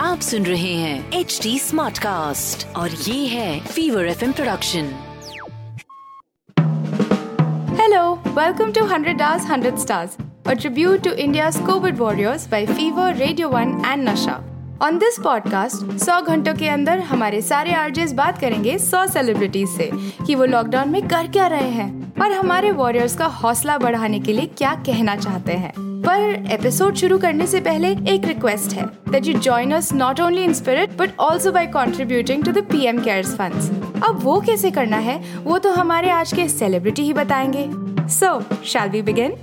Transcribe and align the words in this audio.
आप 0.00 0.20
सुन 0.20 0.42
रहे 0.42 0.74
हैं 0.74 1.12
एच 1.12 1.40
डी 1.42 1.58
स्मार्ट 1.58 1.98
कास्ट 1.98 2.76
और 2.76 2.90
ये 2.90 3.26
है 3.26 3.60
fever 3.60 4.06
F 4.06 4.24
production 4.24 4.90
Hello, 7.80 8.18
welcome 8.36 8.72
to 8.72 8.84
100 8.84 9.20
Hours, 9.20 9.44
100 9.44 9.78
Stars, 9.78 10.16
a 10.46 10.56
tribute 10.56 11.02
to 11.02 11.24
India's 11.24 11.56
COVID 11.56 11.96
warriors 11.96 12.46
by 12.46 12.66
Fever, 12.66 13.14
Radio 13.20 13.48
1 13.48 13.84
and 13.84 14.04
Nasha. 14.04 14.42
On 14.80 14.98
this 14.98 15.18
podcast, 15.18 15.98
100 15.98 16.20
घंटों 16.22 16.54
के 16.54 16.68
अंदर 16.68 16.98
हमारे 16.98 17.42
सारे 17.42 17.72
आरजेस 17.72 18.12
बात 18.12 18.38
करेंगे 18.38 18.78
100 18.78 19.06
सेलिब्रिटीज 19.06 19.68
से 19.68 19.90
कि 20.26 20.34
वो 20.34 20.44
लॉकडाउन 20.44 20.88
में 20.88 21.08
कर 21.08 21.26
क्या 21.26 21.46
रहे 21.46 21.70
हैं 21.70 22.12
और 22.22 22.32
हमारे 22.32 22.72
वॉरियर्स 22.72 23.16
का 23.16 23.26
हौसला 23.26 23.78
बढ़ाने 23.78 24.20
के 24.20 24.32
लिए 24.32 24.46
क्या 24.46 24.74
कहना 24.74 25.16
चाहते 25.16 25.52
हैं। 25.52 25.95
पर 26.08 26.52
एपिसोड 26.52 26.94
शुरू 26.94 27.18
करने 27.18 27.46
से 27.46 27.60
पहले 27.60 27.88
एक 27.88 28.26
रिक्वेस्ट 28.26 28.72
है 28.72 28.86
that 28.86 29.26
you 29.26 29.34
join 29.34 29.72
us 29.72 29.92
not 29.92 30.20
only 30.20 30.44
in 30.44 30.52
spirit 30.52 30.90
but 30.90 31.10
also 31.20 31.52
by 31.52 31.66
contributing 31.66 32.44
to 32.44 32.52
the 32.52 32.58
PM 32.58 32.98
cares 33.04 33.34
funds 33.36 33.70
अब 34.08 34.20
वो 34.22 34.40
कैसे 34.40 34.70
करना 34.70 34.96
है 34.96 35.38
वो 35.38 35.58
तो 35.58 35.70
हमारे 35.70 36.10
आज 36.10 36.32
के 36.32 36.48
सेलिब्रिटी 36.48 37.02
ही 37.02 37.12
बताएँगे। 37.12 37.70
So 38.08 38.40
shall 38.64 38.88
we 38.88 39.02
begin 39.02 39.36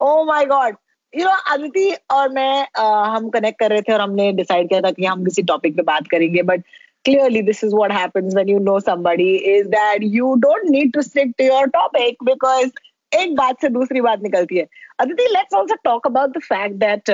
oh 0.00 0.24
my 0.24 0.46
god 0.46 0.76
you 1.18 1.24
know 1.24 1.30
Aditi 1.30 1.96
और 2.10 2.28
मैं 2.28 2.68
uh, 2.78 3.16
हम 3.16 3.28
कनेक्ट 3.28 3.58
कर 3.58 3.70
रहे 3.70 3.82
थे 3.82 3.92
और 3.92 4.00
हमने 4.00 4.32
डिसाइड 4.32 4.68
किया 4.68 4.80
था 4.80 4.90
कि 4.90 5.04
हम 5.04 5.24
किसी 5.24 5.42
टॉपिक 5.42 5.76
पे 5.76 5.82
बात 5.82 6.08
करेंगे 6.10 6.42
but 6.42 6.64
clearly 7.08 7.40
this 7.48 7.60
is 7.66 7.74
what 7.80 7.92
happens 7.92 8.34
when 8.36 8.48
you 8.52 8.60
know 8.60 8.78
somebody 8.86 9.28
is 9.50 9.68
that 9.74 10.02
you 10.14 10.30
don't 10.44 10.70
need 10.70 10.92
to 10.96 11.02
stick 11.02 11.30
to 11.36 11.44
your 11.44 11.66
topic 11.76 12.16
because 12.30 12.70
एक 13.12 13.34
बात 13.36 13.60
से 13.60 13.68
दूसरी 13.68 14.00
बात 14.00 14.22
निकलती 14.22 14.58
है। 14.58 14.66
Aditi 15.00 15.26
let's 15.32 15.54
also 15.54 15.74
talk 15.84 16.06
about 16.06 16.36
the 16.36 16.40
fact 16.42 16.74
that 16.74 17.10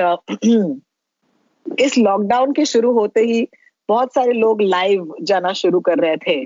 इस 1.79 1.97
लॉकडाउन 1.97 2.51
के 2.53 2.65
शुरू 2.65 2.91
होते 2.93 3.21
ही 3.21 3.47
बहुत 3.89 4.13
सारे 4.13 4.33
लोग 4.33 4.61
लाइव 4.61 5.15
जाना 5.21 5.53
शुरू 5.53 5.79
कर 5.79 5.99
रहे 5.99 6.17
थे। 6.17 6.45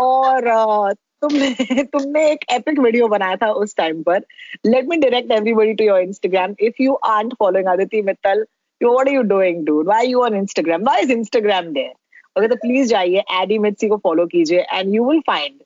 और 0.00 0.48
uh, 0.48 0.96
तुमने 1.22 1.82
तुमने 1.92 2.30
एक 2.30 2.44
एपिक 2.52 2.78
वीडियो 2.78 3.08
बनाया 3.08 3.36
था 3.36 3.50
उस 3.62 3.76
टाइम 3.76 4.02
पर। 4.02 4.24
Let 4.66 4.88
me 4.88 4.96
direct 4.96 5.32
everybody 5.32 5.74
to 5.74 5.84
your 5.84 6.00
Instagram 6.00 6.54
if 6.60 6.82
you 6.82 6.94
aren't 7.08 7.34
following 7.38 7.68
Aditi 7.68 8.02
Mittal 8.02 8.44
you 8.80 8.92
what 8.92 9.08
are 9.08 9.14
you 9.14 9.22
doing 9.22 9.64
dude 9.66 9.86
why 9.86 10.06
you 10.06 10.22
on 10.24 10.36
Instagram 10.36 10.82
why 10.82 11.02
is 11.02 11.12
Instagram 11.12 11.72
there 11.72 11.92
okay 12.38 12.48
तो 12.48 12.56
please 12.56 12.88
जाइए 12.88 13.22
एडी 13.42 13.58
मित्सी 13.58 13.88
को 13.88 13.96
follow 13.96 14.26
कीजिए 14.26 14.60
and 14.72 14.94
you 14.94 15.08
will 15.10 15.20
find 15.26 15.61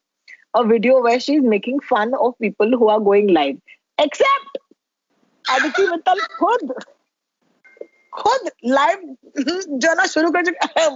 a 0.56 0.64
video 0.64 1.00
where 1.00 1.20
she's 1.20 1.42
making 1.42 1.80
fun 1.80 2.14
of 2.14 2.34
people 2.38 2.70
who 2.70 2.88
are 2.88 3.00
going 3.00 3.28
live. 3.28 3.56
Except 3.98 4.58
Aditi 5.44 5.86
Mittal 5.86 6.20
खुद 6.38 6.72
खुद 8.12 8.50
live 8.64 9.16
जाना 9.84 10.06
शुरू 10.06 10.30
कर 10.30 10.44
चुका 10.44 10.68
है। 10.78 10.88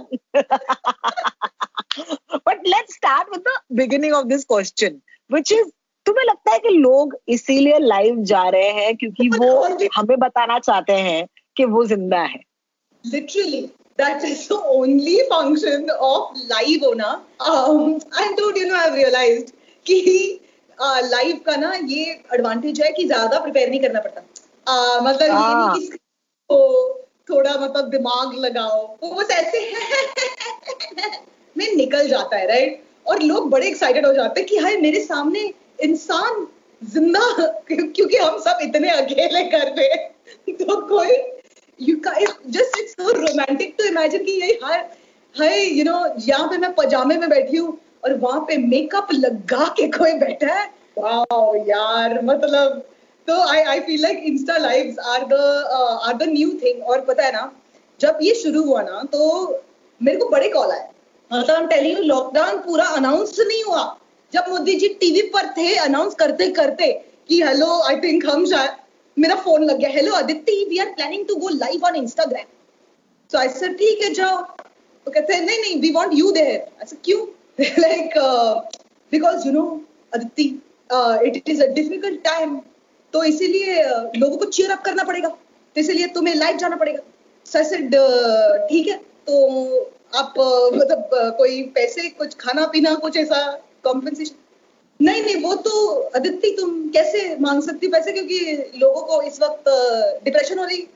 But 2.47 2.67
let's 2.67 2.95
start 2.95 3.29
with 3.29 3.43
the 3.47 3.59
beginning 3.71 4.13
of 4.13 4.25
this 4.27 4.45
question 4.45 5.01
which 5.31 5.51
is 5.51 5.69
तुम्हें 6.05 6.25
लगता 6.25 6.51
है 6.51 6.59
कि 6.59 6.69
लोग 6.69 7.17
इसीलिए 7.27 7.79
लाइव 7.79 8.23
जा 8.31 8.43
रहे 8.49 8.69
हैं 8.69 8.95
क्योंकि 8.97 9.29
वो 9.39 9.63
हमें 9.95 10.17
बताना 10.19 10.59
चाहते 10.59 10.93
हैं 10.93 11.27
कि 11.57 11.65
वो 11.65 11.85
ज़िंदा 11.85 12.21
है? 12.21 12.41
Literally. 13.05 13.69
That 13.97 14.23
is 14.23 14.47
the 14.47 14.57
only 14.73 15.17
function 15.29 15.89
of 15.99 16.37
live 16.49 16.81
होना। 16.81 17.09
Um, 17.39 17.99
and 18.19 18.37
dude 18.37 18.57
you 18.57 18.67
know 18.67 18.75
I've 18.75 18.93
realized 18.93 19.53
कि 19.85 20.39
लाइव 20.77 21.35
uh, 21.35 21.43
का 21.45 21.55
ना 21.55 21.73
ये 21.87 22.03
एडवांटेज 22.33 22.81
है 22.81 22.91
कि 22.91 23.05
ज़्यादा 23.05 23.39
प्रिपेयर 23.39 23.69
नहीं 23.69 23.79
करना 23.81 23.99
पड़ता। 23.99 24.21
Uh, 24.67 25.03
मतलब 25.07 25.21
ये 25.21 25.29
हाँ। 25.31 25.73
नहीं 25.73 25.89
कि 25.89 25.97
तो 26.49 26.57
थोड़ा 27.29 27.53
मतलब 27.57 27.89
दिमाग 27.89 28.33
लगाओ। 28.45 28.79
वो 29.03 29.13
बस 29.15 29.31
ऐसे 29.31 29.59
में 31.57 31.75
निकल 31.75 32.07
जाता 32.07 32.37
है 32.37 32.47
राइट 32.47 32.83
और 33.07 33.21
लोग 33.21 33.49
बड़े 33.49 33.67
एक्साइटेड 33.67 34.05
हो 34.05 34.13
जाते 34.13 34.41
हैं 34.41 34.49
कि 34.49 34.57
हाय 34.57 34.77
मेरे 34.77 35.03
सामने 35.03 35.51
इंसान 35.83 36.47
ज़िंदा 36.81 37.47
क्योंकि 37.71 38.17
हम 38.17 38.39
सब 38.39 38.59
इतने 38.61 38.89
अकेले 38.89 39.43
कर 39.49 39.67
रहे 39.67 39.87
हैं। 39.87 40.55
तो 40.57 40.81
कोई 40.87 41.21
you 41.79 41.95
guys 42.05 42.33
just 42.55 42.75
imagine 44.01 44.25
कि 44.25 44.31
ये 44.41 44.59
हाय 44.63 44.77
हाय, 45.35 45.65
you 45.69 45.83
know, 45.85 45.99
यहाँ 46.19 46.47
पे 46.49 46.57
मैं 46.57 46.73
पजामे 46.75 47.17
में 47.17 47.29
बैठी 47.29 47.57
हूँ 47.57 47.77
और 48.03 48.13
वहाँ 48.19 48.39
पे 48.47 48.57
मेकअप 48.57 49.07
लगा 49.13 49.67
के 49.77 49.87
कोई 49.97 50.13
बैठा 50.19 50.53
है। 50.53 50.65
वाओ 50.97 51.55
यार 51.67 52.21
मतलब 52.25 52.83
तो 53.27 53.39
I 53.49 53.61
I 53.61 53.79
feel 53.79 54.01
like 54.01 54.23
Insta 54.25 54.57
lives 54.57 54.97
are 54.99 55.25
the 55.25 55.33
are 56.03 56.17
the 56.17 56.29
new 56.29 56.49
thing 56.63 56.83
और 56.83 57.01
पता 57.05 57.25
है 57.25 57.31
ना, 57.31 57.51
जब 57.99 58.19
ये 58.21 58.33
शुरू 58.35 58.63
हुआ 58.63 58.81
ना 58.81 59.03
तो 59.11 59.63
मेरे 60.01 60.17
को 60.17 60.29
बड़े 60.29 60.49
कॉल 60.49 60.71
आए। 60.71 60.87
मतलब 61.31 61.55
हम 61.55 61.67
टेलिंग 61.67 61.97
यू 61.97 62.03
लॉकडाउन 62.05 62.57
पूरा 62.59 62.85
अनाउंस 62.97 63.39
नहीं 63.39 63.63
हुआ। 63.63 63.83
जब 64.33 64.49
मोदी 64.49 64.75
जी 64.75 64.87
टीवी 65.01 65.21
पर 65.33 65.47
थे 65.57 65.75
अनाउंस 65.77 66.15
करते 66.19 66.49
करते 66.53 66.91
कि 67.27 67.41
हेलो 67.43 67.79
आई 67.81 67.99
थिंक 68.01 68.25
हम 68.29 68.45
शायद, 68.45 68.71
मेरा 69.17 69.35
फ़ोन 69.35 69.63
लग 69.63 69.77
गया। 69.77 69.89
Hello 69.89 70.13
Aditi 70.15 70.65
we 70.69 70.79
are 70.79 70.89
planning 70.95 71.27
to 71.27 71.35
go 71.35 71.49
live 71.49 71.85
on 71.85 71.95
Instagram 71.95 72.45
so 73.31 73.37
I 73.37 73.49
said 73.49 73.77
ठीक 73.77 74.01
है 74.03 74.13
जाओ. 74.13 74.41
तो 75.05 75.11
कहते 75.11 75.33
हैं 75.33 75.45
नहीं 75.45 75.59
नहीं 75.59 75.79
we 75.81 75.91
want 75.91 76.13
you 76.13 76.31
there 76.31 76.85
said 76.87 76.99
क्यों? 77.05 77.25
Like 77.79 78.17
because 79.11 79.47
you 79.47 79.53
know 79.53 79.63
Aditi 80.13 80.43
it 81.27 81.49
is 81.49 81.63
a 81.63 81.67
difficult 81.73 82.21
time 82.23 82.59
तो 83.13 83.23
इसीलिए 83.23 83.83
uh, 83.83 84.17
लोगों 84.17 84.37
को 84.37 84.45
चीयर 84.45 84.71
अप 84.71 84.81
करना 84.83 85.03
पड़ेगा। 85.03 85.29
तो 85.29 85.81
इसीलिए 85.81 86.07
तुम्हें 86.15 86.35
लाइव 86.35 86.57
जाना 86.57 86.75
पड़ेगा। 86.75 86.99
सो 87.45 87.57
आई 87.59 87.65
सेड 87.65 87.95
ठीक 88.69 88.87
है 88.87 88.97
तो 89.27 89.39
आप 90.15 90.33
uh, 90.37 90.77
मतलब 90.77 91.09
uh, 91.13 91.31
कोई 91.37 91.61
पैसे 91.75 92.09
कुछ 92.09 92.35
खाना 92.39 92.65
पीना 92.67 92.93
कुछ 93.03 93.17
ऐसा 93.17 93.43
कॉम्पेंसेशन 93.83 94.35
नहीं 94.99 95.21
नहीं 95.23 95.35
वो 95.43 95.53
तो 95.65 95.71
अदिति 96.15 96.55
तुम 96.59 96.87
कैसे 96.89 97.35
मांग 97.41 97.61
सकती 97.63 97.87
पैसे? 97.87 98.11
क्योंकि 98.11 98.79
लोगों 98.79 99.01
को 99.01 99.21
इस 99.21 99.41
वक्त 99.41 99.69
डिप्रेशन 100.23 100.59
हो 100.59 100.65
रही 100.65 100.87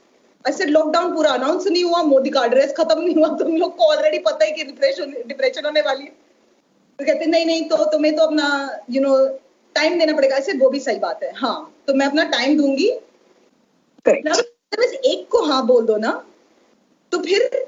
ऐसे 0.45 0.66
लॉकडाउन 0.66 1.13
पूरा 1.16 1.31
अनाउंस 1.31 1.67
नहीं 1.67 1.83
हुआ 1.83 2.01
मोदी 2.03 2.29
का 2.29 2.44
एड्रेस 2.45 2.73
खत्म 2.78 3.01
नहीं 3.01 3.16
हुआ 3.16 3.28
तुम 3.38 3.56
लोग 3.57 3.75
को 3.78 3.83
ऑलरेडी 3.85 4.19
पता 4.25 4.45
है 4.45 4.51
कि 4.51 4.63
डिप्रेशन 4.63 5.11
डिप्रेशन 5.28 5.66
होने 5.66 5.81
वाली 5.81 6.03
है. 6.03 6.09
तो 7.00 7.06
कहते 7.06 7.25
नहीं 7.25 7.45
नहीं 7.45 7.63
तो 7.69 7.83
तुम्हें 7.91 8.16
तो 8.16 8.23
अपना 8.23 8.79
यू 8.89 9.01
नो 9.01 9.16
टाइम 9.75 10.00
देना 10.00 10.13
पड़ेगा. 10.16 10.35
ऐसे 10.38 10.53
वो 10.57 10.69
भी 10.69 10.79
सही 10.79 11.00
बात 11.00 11.23
है 11.23 11.31
हाँ 11.35 11.73
तो 11.88 11.94
मैं 11.94 12.05
अपना 12.05 12.23
टाइम 12.31 12.57
दूँगी. 12.57 12.91
बस 14.07 14.94
एक 15.05 15.28
को 15.31 15.41
हाँ 15.45 15.66
बोल 15.67 15.85
दो 15.85 15.97
ना 15.97 16.11
तो 17.11 17.17
फिर 17.23 17.67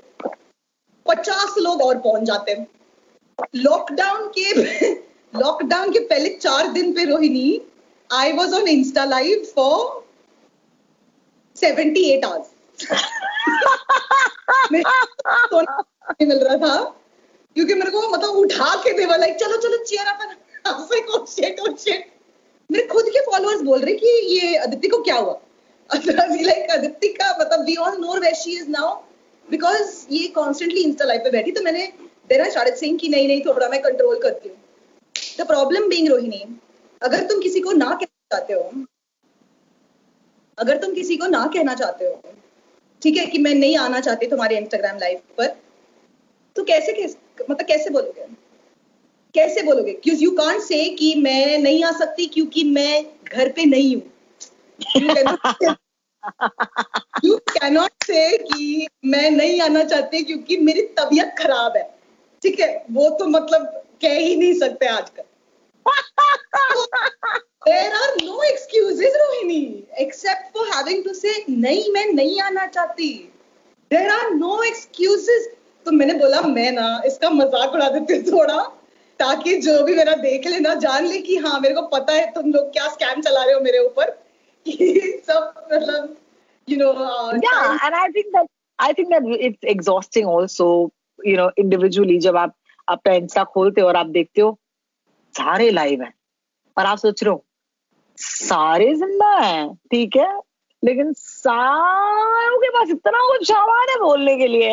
पचास 1.06 1.56
लोग 1.58 1.82
और 1.82 1.98
पहुँच 2.00 2.24
जाते 2.24 2.52
हैं। 2.52 2.68
लॉकडाउन 3.56 4.28
के 4.38 4.52
लॉकडाउन 5.34 5.92
के 5.92 6.00
पहले 6.00 6.30
चार 6.36 6.68
दिन 6.72 6.94
पे 6.94 7.06
Rohini 7.06 7.62
I 8.10 8.32
was 8.34 8.56
on 8.56 8.68
Insta 8.68 9.06
live 9.06 9.46
for 9.56 10.06
seventy 11.56 12.04
eight 12.10 12.26
hours 12.26 12.48
मिल 16.22 16.40
रहा 16.40 16.58
था। 16.58 16.76
क्योंकि 17.56 17.74
मेरे 17.74 17.92
को 17.92 18.02
मतलब 18.10 18.30
उठा 18.30 18.76
के 18.84 18.92
दे 18.94 19.06
वाला 19.06 19.28
चलो 19.36 19.58
चलो 19.58 19.78
चेयर 19.84 20.08
अपन 20.08 20.36
मेरे 22.70 22.86
खुद 22.88 23.06
के 23.06 23.20
फॉलोअर्स 23.22 23.62
बोल 23.62 23.82
रहे 23.82 23.94
कि 23.96 24.08
ये 24.08 24.56
अदिति 24.56 24.88
को 24.88 24.98
क्या 25.04 25.16
हुआ? 25.16 25.40
लाइक 25.90 26.72
अदिति 26.72 27.08
का 27.08 27.30
मतलब 27.40 27.66
we 27.66 27.76
all 27.76 27.98
know 27.98 28.14
where 28.14 28.34
she 28.36 28.52
is 28.58 28.70
now 28.70 28.96
because 29.48 30.06
ये 30.12 30.28
कॉन्स्टेंटली 30.28 30.82
इंस्टा 30.82 31.06
लाइव 31.06 31.22
पे 31.24 31.30
बैठी। 31.30 31.52
तो 31.52 31.62
मैंने 31.62 31.86
देन 32.30 32.42
आई 32.42 32.50
स्टार्टेड 32.50 32.76
सेइंग 32.76 33.00
कि, 33.00 33.10
नहीं 33.10 33.28
नहीं, 33.28 33.42
थोड़ा 33.46 33.70
मैं 33.70 33.82
कंट्रोल 33.82 34.20
करती 34.20 34.50
हूँ। 34.50 34.58
द 35.40 35.48
प्रॉब्लम 35.48 35.84
रोहिणी, 36.08 36.60
अगर 37.02 37.26
तुम 37.28 37.40
किसी 37.42 37.60
को 37.60 37.72
ना 37.72 37.86
कहना 37.86 38.38
चाहते 38.38 38.54
हो, 38.54 38.72
अगर 40.58 40.78
तुम 40.78 40.94
किसी 40.94 41.18
को 41.18 41.28
ना 41.28 41.46
कहना 41.54 41.76
चाहते 41.76 42.06
हो 42.06 42.22
ठीक 43.02 43.18
है 43.18 43.26
कि 43.26 43.38
मैं 43.38 43.56
नहीं 43.56 43.78
आना 43.78 44.00
चाहती 44.00 44.28
तुम्हारे 44.28 44.58
इंस्टाग्राम 44.58 44.98
लाइव 44.98 45.20
पर। 45.38 45.48
तो 46.56 46.64
कैसे 46.64 46.94
कैसे 46.94 47.18
मतलब 47.50 47.68
कैसे 47.68 47.90
बोलोगे? 47.90 48.26
कैसे 49.34 49.64
बोलोगे? 49.64 49.94
क्योंकि 49.94 50.26
यू 50.26 50.32
कांट 50.32 50.62
से 50.62 50.90
कि 50.90 51.16
मैं 51.16 51.58
नहीं 51.58 51.84
आ 51.84 51.92
सकती 51.92 52.26
क्योंकि 52.26 52.64
मैं 52.64 53.06
घर 53.34 53.52
पे 53.52 53.66
नहीं 53.66 53.96
हूँ। 53.96 54.04
यू 57.26 57.38
कैनॉट 57.38 57.90
से 58.04 58.38
कि 58.38 58.88
मैं 59.06 59.32
नहीं 59.32 59.62
आना 59.62 59.84
चाहती 59.84 60.24
क्योंकि 60.24 60.58
मेरी 60.58 60.82
तबीयत 60.82 61.36
खराब 61.40 61.78
है। 61.78 61.98
ठीक 62.44 62.60
है? 62.60 62.86
वो 62.92 63.10
तो 63.10 63.26
मतलब 63.26 63.84
कह 64.02 64.14
ही 64.14 64.36
नहीं 64.36 64.54
सकते 64.54 64.86
आजकल। 64.86 65.24
There 67.68 67.94
are 67.94 68.16
no 68.24 68.44
excuse 68.44 69.04
Rohini 69.04 69.88
except 69.98 70.58
for 70.58 70.68
having 70.68 71.04
to 71.04 71.14
say 71.14 71.46
नहीं 71.50 71.92
मैं 71.94 72.06
नहीं 72.06 72.42
आना 72.42 72.68
चाहती. 72.68 73.34
देर 73.92 74.10
आर 74.10 74.30
नो 74.30 74.64
एक्सक्यूजेस 74.64 75.50
तो 75.86 75.92
मैंने 75.92 76.14
बोला 76.14 76.42
मैं 76.42 76.72
ना 76.72 77.02
इसका 77.06 77.30
मज़ाक 77.30 77.74
उड़ा 77.74 77.90
देती 77.90 78.32
थोड़ा 78.32 78.64
ताकि 79.20 79.56
जो 79.56 79.84
भी 79.84 79.96
मेरा 79.96 80.14
देख 80.14 80.48
ले 80.48 80.60
ना 80.60 80.74
जान 80.74 81.06
ले 81.06 81.18
कि 81.18 81.38
हाँ 81.38 81.60
मेरे 81.60 81.76
को 81.76 81.82
पता 81.82 82.14
है 82.14 82.32
तुम 82.32 82.54
लोग 82.54 82.74
क्या 82.74 82.88
स्कैम 82.88 83.22
चला 83.22 83.44
रहे 83.44 83.54
हो 83.54 83.60
मेरे 83.60 83.80
ऊपर. 83.80 84.24
सब 85.28 85.68
मतलब 85.74 86.18
you 86.70 86.78
know 86.78 86.92
yeah 87.36 87.86
and 87.86 87.94
I 87.96 88.24
I 88.80 88.94
think 88.94 89.08
that 89.08 89.26
it's 89.66 89.88
जब 92.20 92.38
आप 92.38 92.56
अपना 92.88 93.14
इंस्टा 93.14 93.44
खोलते 93.44 93.82
हो 93.82 93.88
और 93.88 93.96
आप 93.96 94.06
देखते 94.06 94.42
हो 94.42 94.60
सारे 95.34 95.70
लाइव 95.72 96.02
हैं। 96.02 96.14
और 96.78 96.86
आप 96.86 96.98
सोच 96.98 97.24
रहे 97.24 97.32
हो 97.34 97.44
सारे 98.18 98.94
ज़िंदा 98.96 99.38
हैं 99.38 99.74
ठीक 99.92 100.16
है? 100.16 100.40
लेकिन 100.84 101.14
सारों 101.14 102.58
के 102.58 102.70
पास 102.70 102.90
इतना 102.90 103.20
कुछ 103.28 103.48
सामान 103.48 103.90
है 103.90 104.00
बोलने 104.00 104.38
के 104.38 104.48
लिए। 104.48 104.70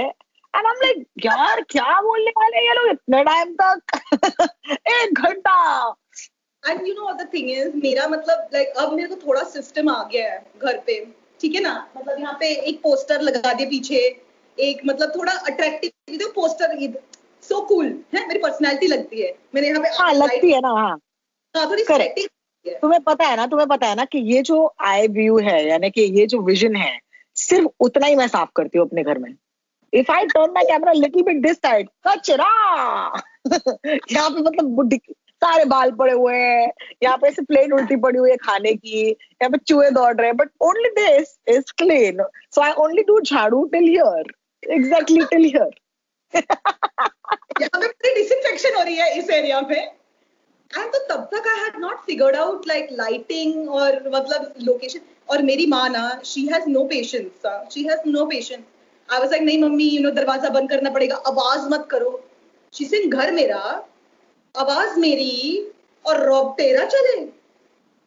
एंड 0.55 0.67
हम 0.67 0.75
लाइक 0.83 1.07
यार 1.25 1.61
क्या 1.61 2.01
बोलने 2.01 2.31
वाले 2.31 2.67
ये 2.67 2.75
लोग 2.75 2.89
इतने 2.91 3.23
टाइम 3.25 3.55
तक? 3.61 4.01
एक 4.73 5.21
घंटा। 5.21 5.95
And 6.63 6.87
you 6.87 6.95
know 6.95 7.13
the 7.13 7.29
thing 7.35 7.51
is 7.51 7.77
मेरा 7.77 8.07
मतलब 8.09 8.49
लाइक 8.55 8.69
like, 8.69 8.83
अब 8.83 8.93
मेरे 8.93 9.09
को 9.09 9.17
थोड़ा 9.17 9.43
सिस्टम 9.43 9.89
आ 9.89 10.03
गया 10.05 10.33
है 10.33 10.47
घर 10.63 10.79
पे। 10.87 11.05
ठीक 11.41 11.55
है 11.55 11.61
ना? 11.61 11.89
मतलब 11.97 12.19
यहाँ 12.21 12.37
पे 12.41 12.55
एक 12.69 12.79
पोस्टर 12.83 13.21
लगा 13.21 13.53
दे 13.53 13.67
पीछे। 13.67 14.21
एक 14.59 14.81
मतलब 14.87 15.13
थोड़ा 15.17 15.33
अट्रैक्टिव 15.33 16.33
पोस्टर 16.35 16.77
सो 17.49 17.61
कूल 17.61 17.87
है? 18.15 18.27
मेरी 18.29 18.39
पर्सनालिटी 18.39 18.87
लगती 18.87 19.21
है। 19.23 19.35
मेरे 19.55 19.69
यहाँ 19.69 19.83
पे 19.83 19.89
हाँ 19.99 20.13
लगती 20.15 20.53
है 20.53 20.61
ना 20.61 20.69
हाँ। 20.69 20.99
हाँ 21.55 21.71
थोड़ी 21.71 22.27
तुम्हें 22.81 23.01
पता 23.03 23.25
है 23.25 23.37
ना 23.37 23.47
तुम्हें 23.47 23.67
पता 23.69 23.87
है 23.87 23.95
ना 23.95 24.05
कि 24.05 24.19
ये 24.19 24.43
जो 24.43 24.75
आई 24.81 25.09
व्यू 25.09 25.39
है 25.39 25.69
यानी 25.69 25.91
कि 25.91 26.03
ये 26.19 26.27
जो 26.27 26.41
विजन 26.43 26.77
है 26.77 26.99
सिर्फ़ 27.37 27.67
उतना 27.81 28.07
ही 28.07 28.17
मैं 28.17 28.29
साफ़ 28.29 28.49
करती 28.57 28.79
हूँ 28.79 28.87
अपने 28.87 29.03
घर 29.03 29.19
में। 29.19 29.35
If 29.93 30.13
I 30.13 30.27
turn 30.27 30.51
my 30.51 30.65
camera 30.65 30.93
little 30.93 31.23
bit 31.23 31.43
this 31.43 31.57
side 31.57 31.89
कचरा! 32.09 32.49
यहाँ 33.87 34.31
पे 34.31 34.41
मतलब 34.41 34.65
बुढ़ी 34.65 34.97
सारे 35.43 35.65
बाल 35.65 35.91
पड़े 35.91 36.13
हुए 36.13 36.35
हैं। 36.35 36.73
यहाँ 37.03 37.17
पे 37.17 37.29
ऐसे 37.29 37.43
प्लेन 37.43 37.73
उल्टी 37.73 37.97
पड़ी 37.97 38.19
हुई 38.19 38.31
है 38.31 38.37
खाने 38.37 38.73
की। 38.75 39.09
यहाँ 39.09 39.51
पे 39.51 39.59
चूहे 39.59 39.91
दौड़ 39.91 40.15
रहे 40.17 40.27
हैं 40.27 40.37
but 40.37 40.51
only 40.61 40.91
this 40.91 41.39
is 41.49 41.73
clean 41.79 42.25
so 42.55 42.63
I 42.63 42.73
only 42.85 43.03
do 43.03 43.21
झाड़ू 43.21 43.65
till 43.65 43.89
here 43.89 44.33
exactly 44.63 45.25
till 45.25 45.45
here 45.45 45.71
यहाँ 46.37 47.81
हो 48.77 48.83
रही 48.83 48.97
है 48.97 49.19
इस 49.19 49.31
एरिया 49.31 49.61
पे 49.61 49.75
एंड 49.75 50.93
तो 50.93 50.99
तब 51.09 51.29
तक 51.33 51.49
I 51.49 51.65
had 51.65 51.81
not 51.81 52.05
figured 52.07 52.37
out 52.37 52.67
like 52.67 52.89
lighting 52.93 53.71
और 53.71 54.11
मतलब 54.15 54.55
लोकेशन 54.63 55.01
और 55.31 55.43
मेरी 55.43 55.67
माँ 55.67 55.89
ना 55.89 56.21
she 56.25 56.47
has 56.47 56.69
no 56.69 56.85
patience 56.85 57.47
she 57.75 57.83
has 57.83 58.09
no 58.09 58.25
patience 58.27 58.63
I 59.09 59.19
was 59.21 59.31
like 59.31 59.43
नहीं, 59.43 59.63
मम्मी 59.63 59.85
यू 59.85 60.03
नो 60.03 60.11
दरवाज़ा 60.11 60.49
बंद 60.49 60.71
करना 60.71 60.91
पड़ेगा. 60.91 61.17
आवाज़ 61.17 61.69
मत 61.69 61.87
करो. 61.91 62.11
शी 62.73 62.85
सिंह 62.85 63.11
घर 63.11 63.31
मेरा, 63.33 63.59
आवाज़ 64.55 64.99
मेरी 65.01 65.73
और 66.05 66.25
रॉब 66.27 66.55
तेरा 66.59 66.85
चले. 66.85 67.17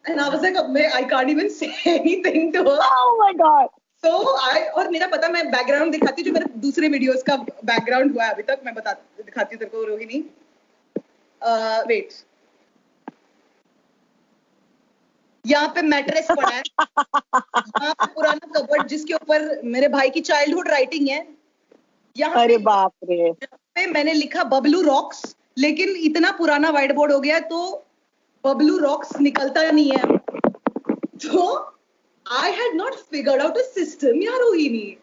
एंड 0.06 0.20
आई 0.20 0.30
वाज 0.30 0.44
लाइक 0.44 0.58
अब 0.58 0.70
मैं 0.70 0.88
I 0.92 1.04
can't 1.04 1.30
even 1.30 1.48
say 1.50 1.66
anything 1.66 2.54
to 2.54 2.64
oh 2.72 3.18
my 3.18 3.34
god 3.34 3.68
so 4.04 4.36
I 4.38 4.62
और 4.78 4.90
मेरा 4.92 5.08
पता 5.08 5.28
मैं 5.30 5.50
बैकग्राउंड 5.52 5.92
दिखाती 5.92 6.22
हूँ 6.22 6.26
जो 6.26 6.34
मेरे 6.34 6.46
दूसरे 6.62 6.88
वीडियोस 6.90 7.24
का 7.24 7.36
बैकग्राउंड 7.38 8.14
हुआ 8.14 8.24
है 8.24 8.34
अभी 8.34 8.44
तक 8.44 8.62
मैं 8.66 8.74
बता 8.76 8.92
दिखाती 8.94 9.56
हूँ 9.56 9.60
तेरे 9.60 9.72
को 9.72 9.84
रोहिणी। 9.86 10.20
वेट 11.88 12.14
यहाँ 15.46 15.68
पे 15.76 15.82
मैट्रेस 15.82 16.28
पड़ा 16.30 16.50
है। 16.50 16.62
यहाँ 16.78 17.94
पे 17.94 18.06
पुराना 18.14 18.48
कबर्ड 18.56 18.88
जिसके 18.88 19.14
ऊपर 19.14 19.62
मेरे 19.66 19.88
भाई 19.90 20.10
की 20.10 20.22
चाइल्डहुड 20.22 20.68
राइटिंग 20.70 21.08
है। 21.10 21.26
यहाँ 22.16 22.44
अरे 22.44 22.58
बाप 22.60 22.94
रे। 23.10 23.32
पे 23.44 23.86
मैंने 23.88 24.14
लिखा 24.14 24.44
बबलू 24.54 24.82
रॉक्स 24.82 25.36
लेकिन 25.58 25.96
इतना 26.06 26.32
पुराना 26.38 26.70
व्हाइट 26.70 26.94
बोर्ड 26.96 27.12
हो 27.12 27.20
गया 27.20 27.40
तो 27.52 27.60
बबलू 28.44 28.78
रॉक्स 28.78 29.20
निकलता 29.20 29.70
नहीं 29.72 29.92
है। 29.92 30.18
तो 31.18 31.44
I 32.28 32.52
had 32.52 32.76
not 32.76 32.96
figured 33.12 33.42
out 33.42 33.58
a 33.58 33.62
system 33.64 34.22
यार 34.24 34.40
Rohini 34.42 34.98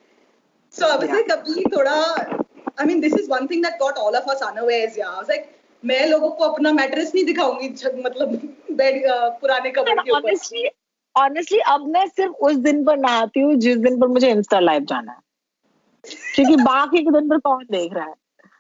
so 0.75 0.87
I 0.87 0.97
was 0.99 1.11
like 1.11 1.31
अभी 1.33 1.65
थोड़ा 1.77 1.93
I 1.93 2.85
mean 2.87 3.01
this 3.01 3.15
is 3.15 3.31
one 3.31 3.47
thing 3.47 3.63
that 3.65 3.79
got 3.79 3.99
all 3.99 4.17
of 4.17 4.31
us 4.31 4.43
unawares 4.43 4.99
यार 4.99 5.09
आई 5.11 5.17
वाज 5.17 5.29
लाइक 5.31 5.51
मैं 5.83 6.07
लोगों 6.09 6.31
को 6.31 6.45
अपना 6.45 6.73
मैट्रेस 6.73 7.13
नहीं 7.15 7.25
दिखाऊँगी 7.25 7.69
मतलब 8.03 8.35
बेड 8.73 9.03
पुराने 9.41 9.71
कबर्ड 9.71 10.01
के 10.05 10.11
ऊपर 10.11 10.71
ऑनेस्टली 11.15 11.59
अब 11.73 11.87
मैं 11.89 12.07
सिर्फ़ 12.09 12.33
उस 12.47 12.57
दिन 12.63 12.85
पर 12.85 12.97
नहाती 12.99 13.41
हूँ 13.41 13.55
जिस 13.65 13.77
दिन 13.79 14.01
पर 14.01 14.07
मुझे 14.09 14.31
इंस्टा 14.31 14.61
लाइव 14.61 14.85
जाना 14.85 15.13
है। 15.13 15.19
क्योंकि 16.35 16.57
बाकी 16.57 17.03
के 17.05 17.11
दिन 17.11 17.29
पर 17.29 17.39
कौन 17.39 17.65
देख 17.71 17.93
रहा 17.93 18.05
है? 18.07 18.15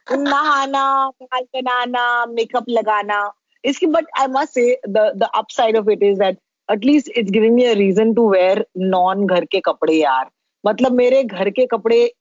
नहाना 0.06 0.84
बाल 1.22 1.42
बनाना 1.54 2.04
मेकअप 2.26 2.68
लगाना 2.68 3.18
इसकी 3.64 3.86
but 3.86 4.06
I 4.20 4.26
must 4.26 4.52
say 4.54 4.80
the 4.88 5.10
the 5.16 5.28
upside 5.34 5.76
of 5.76 5.90
it 5.90 6.02
is 6.02 6.18
that 6.18 6.38
at least 6.72 7.08
it's 7.08 7.30
giving 7.30 7.54
me 7.54 7.64
a 7.64 7.72
reason 7.72 8.14
to 8.14 8.30
wear 8.32 8.66
non 8.78 9.26
घर 9.26 9.44
के 9.44 9.60
कपड़े 9.60 9.94
यार। 9.94 10.30
मतलब 10.66 10.92
मेरे 10.92 11.24
घर 11.24 11.50
के 11.50 11.66
कपड़े 11.66 12.12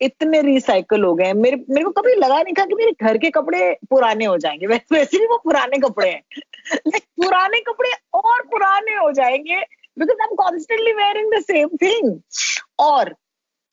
इतने 0.00 0.40
रिसाइकल 0.42 1.04
हो 1.04 1.14
गए 1.14 1.32
मेरे 1.32 1.56
मेरे 1.70 1.84
को 1.84 1.90
कभी 1.90 2.14
लगा 2.14 2.42
नहीं 2.42 2.54
था 2.54 2.64
कि 2.64 2.74
मेरे 2.74 2.92
घर 3.02 3.18
के 3.18 3.30
कपड़े 3.30 3.76
पुराने 3.90 4.24
हो 4.24 4.36
जाएँगे। 4.38 4.66
वैसे 4.66 4.94
वैसे 4.94 5.18
भी 5.18 5.26
वो 5.26 5.38
पुराने 5.44 5.78
कपड़े 5.78 6.10
हैं। 6.10 6.22
पुराने 6.98 7.60
कपड़े 7.60 7.90
और 8.14 8.42
पुराने 8.42 8.92
हो 8.92 9.12
जाएँगे 9.12 9.60
because 9.98 10.20
I 10.22 10.28
am 10.30 10.34
constantly 10.34 10.92
wearing 10.92 11.32
the 11.34 11.40
same 11.40 11.68
thing 11.82 12.20
और 12.78 13.14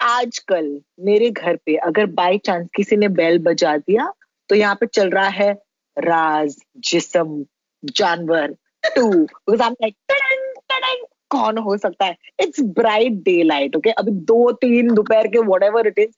आजकल 0.02 0.82
मेरे 1.00 1.30
घर 1.30 1.56
पे 1.56 1.76
अगर 1.76 2.06
बाई 2.06 2.38
चांस 2.38 2.68
किसी 2.76 2.96
ने 2.96 3.08
बेल 3.08 3.40
बजा 3.40 3.78
दिया 3.78 4.12
तो 4.50 4.56
यहाँ 4.56 4.76
पे 4.76 4.86
चल 4.86 5.10
रहा 5.10 5.28
है 5.28 5.54
Raaz, 5.98 6.56
Jism, 6.78 7.46
Jaanwar 7.86 8.56
two 8.96 9.10
because 9.10 9.62
I 9.62 9.68
am 9.68 9.76
like 9.82 11.06
कौन 11.30 11.58
हो 11.58 11.78
सकता 11.78 12.06
है? 12.06 12.18
It's 12.40 12.62
bright 12.80 13.14
day 13.24 13.42
light 13.44 13.76
okay 13.76 13.92
अभी 13.92 14.12
दो 14.32 14.52
तीन 14.62 14.94
दोपहर 14.94 15.28
के 15.28 15.40
what 15.48 15.64
ever 15.64 15.88
it 15.88 16.00
is 16.00 16.12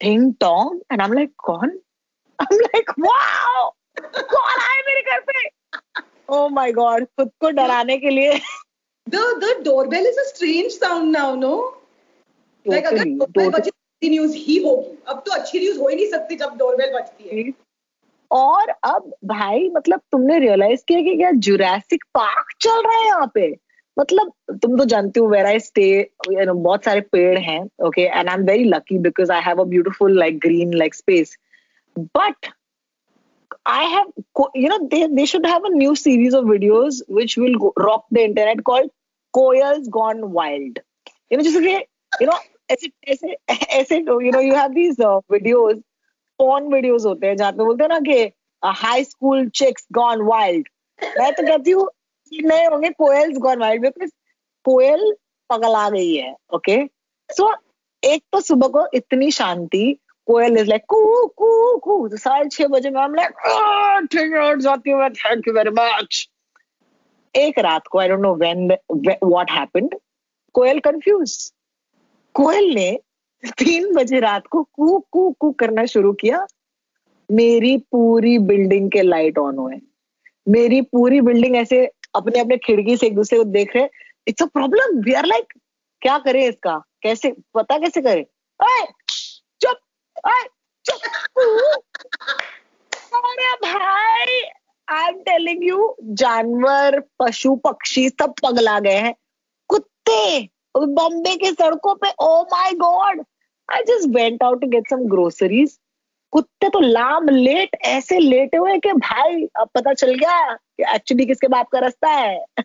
thing 0.00 0.32
टोंग 0.40 0.80
एंड 0.92 1.00
आई 1.00 1.06
एम 1.06 1.14
लाइक 1.14 1.32
कौन? 1.44 1.78
आई 2.38 2.54
एम 2.54 2.60
लाइक 2.60 2.90
वाओ 2.98 3.68
कौन 4.00 4.60
आए 4.60 4.82
मेरे 4.86 5.02
घर 5.02 5.20
पे? 5.30 5.48
ओ 6.28 6.48
माय 6.48 6.72
गॉड 6.72 7.04
खुद 7.04 7.30
को 7.40 7.50
डराने 7.50 7.96
के 7.98 8.10
लिए। 8.10 8.38
The 9.06 9.24
the 9.42 9.50
doorbell 9.64 10.06
is 10.06 10.16
a 10.20 10.22
strange 10.28 10.76
sound 10.76 11.12
now 11.16 11.28
no? 11.40 11.50
Like 12.66 12.86
अगर 12.86 13.02
Totally, 13.02 13.18
doorbell 13.18 13.50
totally. 13.50 13.52
बजे 13.58 14.08
न्यूज़ 14.10 14.34
ही 14.36 14.56
होगी। 14.64 14.96
अब 15.08 15.22
तो 15.26 15.32
अच्छी 15.32 15.58
न्यूज़ 15.58 15.78
हो 15.80 15.88
ही 15.88 15.96
नहीं 15.96 16.06
सकती 16.10 16.36
जब 16.36 16.56
डोरबेल 16.58 16.92
बजती 16.94 17.28
है। 17.28 17.42
और 18.30 18.70
अब 18.70 19.10
भाई 19.24 19.68
मतलब 19.68 20.00
तुमने 20.12 20.38
रियलाइज़ 20.38 20.82
किया 20.88 21.00
कि 21.02 21.16
क्या 21.16 21.30
जुरैसिक 21.46 22.04
पार्क 22.14 22.52
चल 22.60 22.82
रहा 22.82 22.98
है 22.98 23.06
यहाँ 23.06 23.30
पे? 23.34 23.54
मतलब 23.96 24.32
तुम 24.62 24.76
तो 24.78 24.84
जानती 24.84 25.20
हो 25.20 25.26
where 25.28 25.46
I 25.46 25.58
stay 25.60 25.88
you 26.30 26.44
know 26.44 26.54
बहुत 26.54 26.84
सारे 26.84 27.00
पेड़ 27.12 27.38
हैं 27.38 27.60
okay 27.86 28.02
and 28.02 28.28
I 28.28 28.34
am 28.34 28.42
very 28.42 28.64
lucky 28.64 28.98
because 28.98 29.32
I 29.32 29.40
have 29.40 29.60
a 29.60 29.64
beautiful 29.64 30.18
like 30.18 30.38
green 30.38 30.74
like 30.74 30.94
space 30.94 31.36
but 31.96 32.46
I 33.66 33.86
have 33.86 34.12
you 34.56 34.68
know 34.68 34.78
they 34.78 35.06
they 35.08 35.26
should 35.26 35.46
have 35.46 35.64
a 35.66 35.70
new 35.74 35.94
series 35.94 36.36
of 36.36 36.44
videos 36.44 37.02
which 37.10 37.38
will 37.38 37.56
rock 37.78 38.04
the 38.14 38.18
internet 38.18 38.60
called 38.60 38.90
koels 39.34 39.88
gone 39.88 40.20
wild 40.34 40.78
you 41.32 41.38
know 41.38 41.44
जैसे 41.44 41.74
you 42.22 42.26
know 42.26 42.38
ऐसे 42.70 42.90
ऐसे 43.12 43.36
ऐसे 43.80 43.96
you 43.98 44.30
know 44.30 44.40
you 44.40 44.54
have 44.54 44.68
these 44.72 45.00
videos 45.30 45.76
porn 46.42 46.72
videos 46.72 47.04
होते 47.06 47.26
हैं 47.26 47.36
जहाँ 47.36 47.52
पे 47.52 47.64
बोलते 47.64 47.84
हैं 47.84 47.88
ना 47.90 47.98
कि 48.08 48.32
high 48.62 49.04
school 49.04 49.48
chicks 49.54 49.86
gone 49.92 50.22
wild 50.26 50.68
मैं 51.18 51.32
तो 51.34 51.46
कहती 51.46 51.70
हूँ 51.70 51.88
नए 52.32 52.64
होंगे, 52.66 52.90
koels 52.90 53.38
gone 53.38 53.58
wild 53.60 53.82
because 53.82 54.10
koel 54.64 55.12
पगला 55.50 55.88
गई 55.90 56.14
है 56.14 56.34
ओके 56.54 56.76
सो 57.28 57.52
एक 58.02 58.22
तो 58.32 58.40
सुबह 58.40 58.68
को 58.68 58.86
इतनी 58.94 59.30
शांति, 59.30 59.98
कोयल 60.26 60.56
इज़ 60.58 60.68
लाइक 60.68 60.84
कू 60.88 61.26
कू 61.38 61.76
कू। 61.84 62.08
तो 62.08 62.16
साढ़े 62.16 62.48
छह 62.52 62.66
बजे 62.68 62.90
में 62.90 63.00
हम 63.00 63.14
लाइक 63.14 64.08
ठीक 64.12 64.32
है, 64.32 64.50
उठ 64.52 64.58
जाती 64.60 64.90
हूँ 64.90 65.00
मैं 65.00 65.12
थैंक 65.14 65.48
यू 65.48 65.54
वेरी 65.54 65.70
मच 65.78 66.28
एक 67.34 67.58
रात 67.58 67.86
को 67.86 67.98
I 67.98 68.08
don't 68.08 68.20
know 68.20 68.34
when 68.34 68.68
what 69.24 69.50
happened 69.50 69.94
koel 70.54 70.78
confuse 70.80 71.36
koel 72.34 72.74
ने 72.74 72.90
तीन 73.44 73.92
बजे 73.94 74.20
रात 74.20 74.46
को 74.46 74.62
कू 74.62 74.98
कू 75.12 75.30
कू 75.40 75.50
करना 75.50 75.84
शुरू 75.86 76.12
किया। 76.12 76.46
मेरी 77.30 77.76
पूरी 77.92 78.38
बिल्डिंग 78.38 78.90
के 78.90 79.02
लाइट 79.02 79.38
ऑन 79.38 79.58
हुए। 79.58 79.76
मेरी 80.48 80.80
पूरी 80.82 81.20
बिल्डिंग 81.20 81.56
ऐसे 81.56 81.84
अपने 82.14 82.40
अपने 82.40 82.56
खिड़की 82.56 82.96
से 82.96 83.06
एक 83.06 83.14
दूसरे 83.14 83.38
को 83.38 83.44
देख 83.44 83.76
रहे। 83.76 83.88
It's 84.28 84.42
a 84.42 84.46
problem 84.46 85.00
we 85.00 85.12
are 85.12 85.26
like 85.26 85.52
क्या 86.02 86.18
करें 86.18 86.48
इसका? 86.48 86.82
कैसे, 87.02 87.30
पता 87.54 87.78
कैसे 87.78 88.00
करें? 88.02 88.24
चुप 89.60 89.78
चुप। 90.84 91.00
अरे 93.14 93.52
भाई 93.54 94.40
आई 94.88 95.08
एम 95.08 95.20
टेलिंग 95.20 95.64
यू 95.64 95.96
जानवर, 96.02 97.00
पशु, 97.18 97.54
पक्षी 97.56 98.08
सब 98.08 98.34
पगला 98.44 98.78
गए 98.80 98.96
हैं। 98.96 99.14
कुत्ते 99.68 100.48
बॉम्बे 100.84 101.36
के 101.36 101.52
सड़कों 101.52 101.94
पे 101.94 102.10
ओ 102.20 102.42
my 102.42 102.72
god 102.72 103.24
I 103.72 103.82
just 103.82 104.08
went 104.08 104.42
out 104.42 104.60
to 104.60 104.66
get 104.66 104.90
some 104.90 104.96
groceries 104.96 105.78
कुत्ते 106.30 106.68
तो 106.68 106.80
लाम 106.80 107.28
लेट 107.28 107.76
ऐसे 107.82 108.18
लेटे 108.18 108.56
हुए 108.56 108.78
कि 108.78 108.92
भाई 108.92 109.44
अब 109.56 109.68
पता 109.74 109.94
चल 109.94 110.14
गया 110.14 110.54
कि 110.54 110.84
एक्चुअली 110.94 111.26
किसके 111.26 111.48
बाप 111.48 111.68
का 111.68 111.78
रास्ता 111.78 112.08
है। 112.08 112.44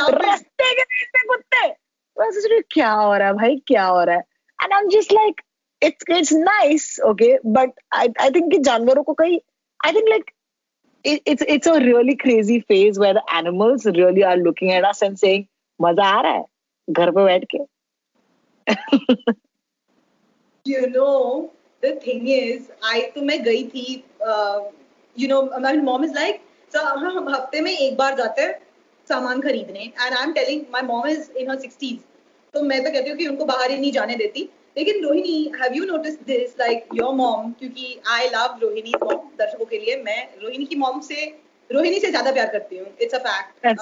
रास्ते 0.00 0.74
के 0.74 0.82
रास्ते 0.82 1.26
कुत्ते। 1.28 1.68
मैं 2.20 2.30
सोच 2.30 2.50
रही 2.50 2.60
क्या 2.70 2.90
हो 2.90 3.16
रहा 3.16 3.28
है 3.28 3.34
भाई 3.34 3.56
क्या 3.56 3.84
हो 3.84 4.04
रहा 4.04 4.16
है? 4.16 4.22
And 4.64 4.72
I 4.72 4.80
am 4.80 4.88
just 4.88 5.12
like 5.12 5.40
it's 5.82 6.04
it's 6.10 6.32
nice 6.32 7.00
okay 7.00 7.38
but 7.46 7.70
I 7.94 8.08
I 8.20 8.30
think 8.30 8.52
कि 8.52 8.58
जानवरों 8.58 9.02
को 9.02 9.14
कहीं 9.14 9.40
I 9.84 9.92
think 9.92 10.08
like 10.08 10.30
it's 11.06 11.42
it's 11.54 11.66
a 11.66 11.80
really 11.80 12.16
crazy 12.16 12.60
phase 12.70 12.96
where 12.98 13.14
the 13.14 13.22
animals 13.32 13.84
really 13.86 14.24
are 14.24 14.36
looking 14.36 14.72
at 14.72 14.84
us 14.84 15.02
and 15.02 15.18
saying 15.18 15.44
मज़ा 15.80 16.04
आ 16.08 16.20
रहा 16.20 16.32
है 16.32 16.44
घर 16.88 17.10
पे 17.10 17.24
बैठ 17.24 17.44
के। 17.54 17.58
You 20.66 20.86
know 20.92 21.50
the 21.82 21.92
thing 22.04 22.28
is 22.28 22.70
I 22.92 23.00
तो 23.14 23.22
मैं 23.22 23.42
गई 23.44 23.64
थी 23.68 24.02
uh, 24.26 24.58
you 25.16 25.28
know 25.28 25.42
my 25.66 25.74
mom 25.88 26.04
is 26.04 26.14
like 26.14 26.40
so 26.72 26.84
हम 26.96 27.28
हफ़्ते 27.34 27.60
में 27.60 27.70
एक 27.72 27.96
बार 27.96 28.16
जाते 28.16 28.42
हैं 28.42 28.58
सामान 29.08 29.40
खरीदने. 29.40 29.80
And 29.80 30.14
I 30.14 30.22
am 30.22 30.32
telling 30.32 30.62
my 30.72 30.82
mom 30.82 31.06
is 31.08 31.30
in 31.32 31.50
her 31.50 31.56
60s 31.60 31.98
तो 32.54 32.62
मैं 32.62 32.82
तो 32.84 32.90
कहती 32.90 33.10
हूँ 33.10 33.18
कि 33.18 33.26
उनको 33.26 33.44
बाहर 33.44 33.70
ही 33.70 33.76
नहीं 33.78 33.92
जाने 33.92 34.14
देती। 34.16 34.48
लेकिन 34.76 35.02
Rohini 35.04 35.52
have 35.60 35.74
you 35.74 35.84
notice 35.84 36.20
this 36.26 36.58
like 36.58 36.88
your 36.94 37.14
mom 37.14 37.52
क्योंकि 37.58 37.98
आई 38.14 38.28
लव 38.28 38.58
रोहिणी 38.62 38.92
मॉम 39.02 39.28
दर्शकों 39.38 39.66
के 39.66 39.78
लिए। 39.78 39.96
मैं 40.02 40.22
रोहिणी 40.42 40.64
की 40.64 40.76
मॉम 40.76 41.00
से 41.00 41.24
रोहिणी 41.70 42.00
से 42.00 42.10
ज़्यादा 42.10 42.32
प्यार 42.32 42.48
करती 42.52 42.78
हूँ। 42.78 42.86
इट्स 43.00 43.14
अ 43.14 43.18
फैक्ट 43.26 43.78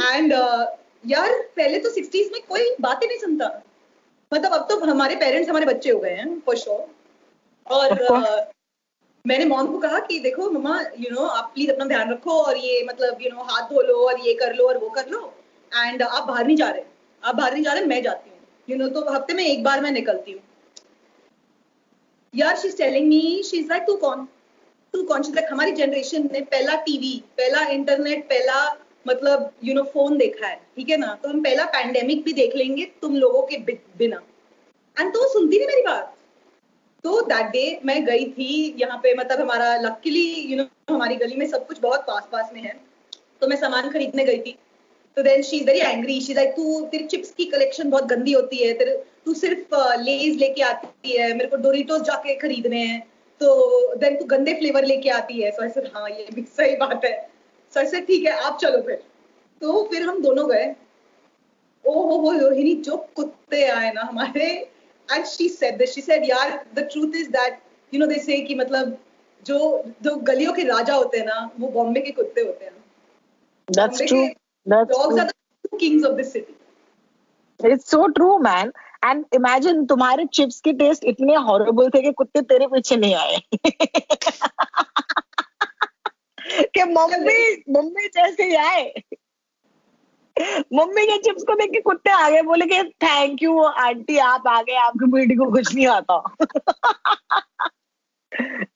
एंड 0.00 0.32
यार 1.06 1.32
पहले 1.56 1.78
तो 1.78 1.90
सिक्सटीज 1.90 2.30
में 2.32 2.40
कोई 2.48 2.74
बात 2.80 3.02
ही 3.02 3.08
नहीं 3.08 3.18
सुनता। 3.18 3.46
मतलब 4.32 4.52
अब 4.52 4.66
तो 4.68 4.78
हमारे 4.84 5.16
पेरेंट्स 5.16 5.48
हमारे 5.48 5.66
बच्चे 5.66 5.90
हो 5.90 5.98
गए 6.00 6.14
हैं 6.14 6.38
फॉर 6.46 6.56
श्योर 6.56 6.86
और 7.66 7.90
uh, 8.06 8.40
मैंने 9.24 9.44
मॉम 9.44 9.66
को 9.72 9.78
कहा 9.78 9.98
कि 10.06 10.18
देखो 10.20 10.50
मम्मा 10.50 10.80
यू 10.98 11.10
नो 11.10 11.26
आप 11.26 11.50
प्लीज़ 11.54 11.70
अपना 11.70 11.84
ध्यान 11.86 12.10
रखो 12.12 12.38
और 12.42 12.56
ये 12.58 12.82
मतलब 12.84 13.18
यू 13.20 13.28
you 13.28 13.36
नो 13.36 13.42
know, 13.42 13.50
हाथ 13.50 13.68
धो 13.68 13.82
लो 13.82 13.96
और 14.06 14.20
ये 14.20 14.34
कर 14.34 14.54
लो 14.54 14.68
और 14.68 14.78
वो 14.78 14.88
कर 14.90 15.08
लो। 15.08 15.32
एंड 15.72 16.02
आप 16.02 16.26
बाहर 16.28 16.46
नहीं 16.46 16.56
जा 16.56 16.68
रहे। 16.70 16.82
आप 17.22 17.34
बाहर 17.34 17.52
नहीं 17.52 17.64
जा 17.64 17.72
रहे 17.72 17.84
मैं 17.84 18.02
जाती 18.02 18.30
हूँ। 18.30 18.38
यू 18.68 18.76
नो 18.76 18.88
तो 18.88 19.00
हफ़्ते 19.10 19.34
में 19.34 19.44
एक 19.44 19.62
बार 19.64 19.80
मैं 19.80 19.90
निकलती 19.90 20.32
हूँ। 20.32 20.40
यार 22.34 22.56
she 22.56 22.68
is 22.68 22.76
telling 22.76 23.08
me 23.08 23.42
she 23.44 23.56
is 23.56 23.68
like 23.68 23.82
तू 23.86 23.96
कौन? 23.96 24.24
तू 24.94 25.02
कौन 25.04 25.22
शी 25.22 25.32
लाइक 25.32 25.52
हमारी 25.52 25.72
जनरेशन 25.72 26.28
ने 26.32 26.40
पहला 26.42 26.74
टीवी 26.82 27.16
पहला 27.36 27.60
इंटरनेट 27.70 28.24
पहला 28.28 28.56
मतलब 29.08 29.50
यू 29.64 29.74
नो 29.74 29.82
फ़ोन 29.84 30.16
देखा 30.18 30.46
है, 30.46 30.56
ठीक 30.76 30.90
है 30.90 30.96
ना? 30.96 31.14
तो 31.22 31.28
हम 31.28 31.42
पहला 31.42 31.64
पैंडेमिक 31.64 32.22
भी 32.24 32.32
देख 32.32 32.56
लेंगे 32.56 32.84
तुम 33.02 33.16
लोगों 33.16 33.42
के 33.42 33.56
बिना। 33.98 34.22
एंड 35.00 35.12
तो 35.14 35.32
सुनती 35.32 35.58
नहीं 35.58 35.66
मेरी 35.66 35.82
बात। 35.82 36.16
तो 37.04 37.20
दैट 37.20 37.46
डे 37.46 37.80
मैं 37.84 38.04
गई 38.04 38.24
थी, 38.24 38.76
यहाँ 38.80 38.98
पे 38.98 39.14
मतलब 39.14 39.40
हमारा 39.40 39.76
लकीली 39.76 40.52
यू 40.52 40.56
नो 40.56 40.94
हमारी 40.94 41.16
गली 41.16 41.36
में 41.36 41.46
सब 41.46 41.66
कुछ 41.66 41.80
बहुत 41.80 42.00
पास 42.00 42.28
पास 42.32 42.50
में 42.54 42.60
है। 42.62 42.80
तो 43.40 43.48
मैं 43.48 43.56
सामान 43.56 43.90
खरीदने 43.90 44.24
गई 44.24 44.38
थी। 44.38 44.58
तो 45.16 45.22
then 45.22 45.42
she 45.42 45.56
is 45.56 45.66
very 45.66 45.78
angry 45.78 46.20
she 46.20 46.34
like 46.34 46.50
तू, 46.50 46.80
तेरी 46.86 47.04
चिप्स 47.04 47.30
की 47.30 47.44
कलेक्शन 47.44 47.90
बहुत 47.90 48.04
गंदी 48.04 48.32
होती 48.32 48.56
है। 48.56 48.72
तेरे, 48.74 49.04
तू 49.24 49.34
सिर्फ़ 49.34 49.74
लेज 50.00 50.36
लेके 50.36 50.62
आती 50.62 51.16
है। 51.16 51.32
मेरे 51.32 51.48
को 51.48 51.56
डोरिटोस 51.56 52.02
जाके 52.02 52.34
खरीदने 52.34 52.78
हैं। 52.78 53.00
तो 53.40 53.94
देन 53.96 54.16
तू 54.16 54.24
गंदे 54.24 54.54
फ्लेवर 54.54 54.84
लेके 54.84 55.08
आती 55.10 55.40
है। 55.42 55.50
सो 55.50 55.64
ऐसे 55.64 55.80
हाँ 55.80 56.10
ये 56.10 56.26
भी 56.34 56.42
सही 56.42 56.76
बात 56.76 57.04
है। 57.04 57.31
सो 57.74 57.80
ऐसे 57.80 58.00
ठीक 58.06 58.26
है 58.26 58.32
आप 58.40 58.58
चलो 58.60 58.80
फिर 58.86 59.02
तो 59.62 59.82
फिर 59.90 60.02
हम 60.08 60.22
दोनों 60.22 60.48
गए 60.50 60.74
ओ 61.84 61.92
हो 61.92 62.16
हो 62.20 62.32
रोहिणी 62.38 62.74
जो 62.88 62.96
कुत्ते 63.16 63.64
आए 63.68 63.92
ना 63.92 64.02
हमारे 64.02 64.48
and 65.08 65.24
she 65.26 65.48
said 65.48 65.78
this 65.78 65.94
she 65.94 66.00
said 66.00 66.28
यार 66.28 66.64
the 66.74 66.88
truth 66.92 67.16
is 67.16 67.30
that 67.30 67.60
you 67.92 68.00
know 68.00 68.06
they 68.06 68.18
say 68.20 68.40
कि 68.42 68.54
मतलब 68.54 68.96
जो 69.46 69.58
जो 70.02 70.14
गलियों 70.30 70.52
के 70.52 70.62
राजा 70.64 70.94
होते 70.94 71.18
हैं 71.18 71.26
ना 71.26 71.50
वो 71.60 71.68
बॉम्बे 71.70 72.00
के 72.00 72.10
कुत्ते 72.12 72.40
होते 72.40 72.64
हैं 72.64 72.80
That's 73.68 74.00
true. 74.00 74.30
That's 74.66 74.90
dogs 74.90 75.14
true. 75.14 75.20
are 75.20 75.30
the 75.64 75.78
kings 75.78 76.04
of 76.04 76.16
this 76.16 76.32
city. 76.32 76.54
It's 77.60 77.90
so 77.90 78.08
true, 78.10 78.38
man. 78.40 78.72
And 79.04 79.24
imagine 79.34 79.84
तुम्हारे 79.86 80.24
चिप्स 80.34 80.60
के 80.60 80.72
टेस्ट 80.80 81.04
इतने 81.04 81.34
हॉरेबल 81.46 81.88
थे 81.90 82.02
कि 82.02 82.10
कुत्ते 82.12 82.40
तेरे 82.50 82.66
पीछे 82.66 82.96
नहीं 82.96 83.14
आए 83.14 83.38
कि 86.74 86.84
मम्मी 86.92 87.62
मम्मी 87.76 88.06
जैसे 88.16 88.44
ही 88.44 88.54
आए 88.54 88.92
मम्मी 90.74 91.06
के 91.06 91.16
चिप्स 91.22 91.42
को 91.48 91.54
देख 91.54 91.70
के 91.70 91.80
कुत्ते 91.80 92.10
आ 92.10 92.28
गए 92.30 92.42
बोले 92.42 92.66
कि 92.66 92.82
थैंक 93.04 93.42
यू 93.42 93.62
आंटी 93.62 94.18
आप 94.18 94.48
आ 94.48 94.60
गए 94.62 94.76
आपकी 94.84 95.10
बेटी 95.12 95.34
को 95.36 95.50
कुछ 95.52 95.74
नहीं 95.74 95.86
आता 95.86 96.22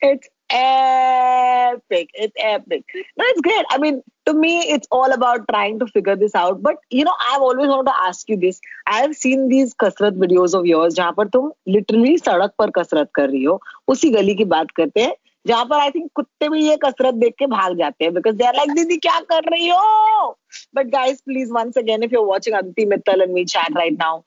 it's 0.00 0.28
epic. 0.50 2.10
It's 2.14 2.34
epic. 2.38 2.84
No, 3.16 3.24
it's 3.28 3.40
great. 3.40 3.64
I 3.70 3.78
mean, 3.78 4.02
to 4.26 4.34
me, 4.34 4.70
it's 4.70 4.86
all 4.90 5.12
about 5.12 5.46
trying 5.50 5.78
to 5.80 5.86
figure 5.86 6.16
this 6.16 6.34
out. 6.34 6.62
But 6.62 6.76
you 6.90 7.04
know, 7.04 7.14
I've 7.30 7.40
always 7.40 7.68
wanted 7.68 7.86
to 7.86 7.96
ask 8.02 8.28
you 8.28 8.36
this. 8.36 8.60
I 8.86 9.00
have 9.00 9.16
seen 9.16 9.48
these 9.48 9.74
कसरत 9.74 10.18
videos 10.18 10.54
of 10.54 10.66
yours 10.66 10.94
जहाँ 10.94 11.12
पर 11.12 11.28
तुम 11.28 11.50
literally 11.68 12.16
सड़क 12.24 12.54
पर 12.58 12.70
कसरत 12.78 13.10
कर 13.14 13.30
रही 13.30 13.44
हो 13.44 13.60
उसी 13.88 14.10
गली 14.10 14.34
की 14.34 14.44
बात 14.44 14.70
करते 14.76 15.02
हैं 15.02 15.14
जहाँ 15.46 15.64
पर 15.64 15.78
आई 15.80 15.90
थिंक 15.90 16.10
कुत्ते 16.14 16.48
भी 16.48 16.66
ये 16.68 16.76
कसरत 16.84 17.14
देख 17.14 17.34
के 17.38 17.46
भाग 17.46 17.76
जाते 17.78 18.04
हैं 18.04 18.12
बिकॉज़ 18.14 18.36
दे 18.36 18.44
आर 18.44 18.54
लाइक 18.56 18.70
दीदी, 18.74 18.96
क्या 18.96 19.18
कर 19.32 19.50
रही 19.50 19.68
हो? 19.68 20.36
But 20.76 20.86
guys 20.92 21.20
please 21.26 21.52
once 21.52 21.78
again 21.78 22.02
if 22.02 22.14
you 22.14 22.20
are 22.20 22.26
watching 22.26 22.56
Aditi 22.56 22.86
Mittal 22.86 23.22
and 23.22 23.32
me 23.34 23.44
chat 23.44 23.76
right 23.76 23.98
now 24.00 24.22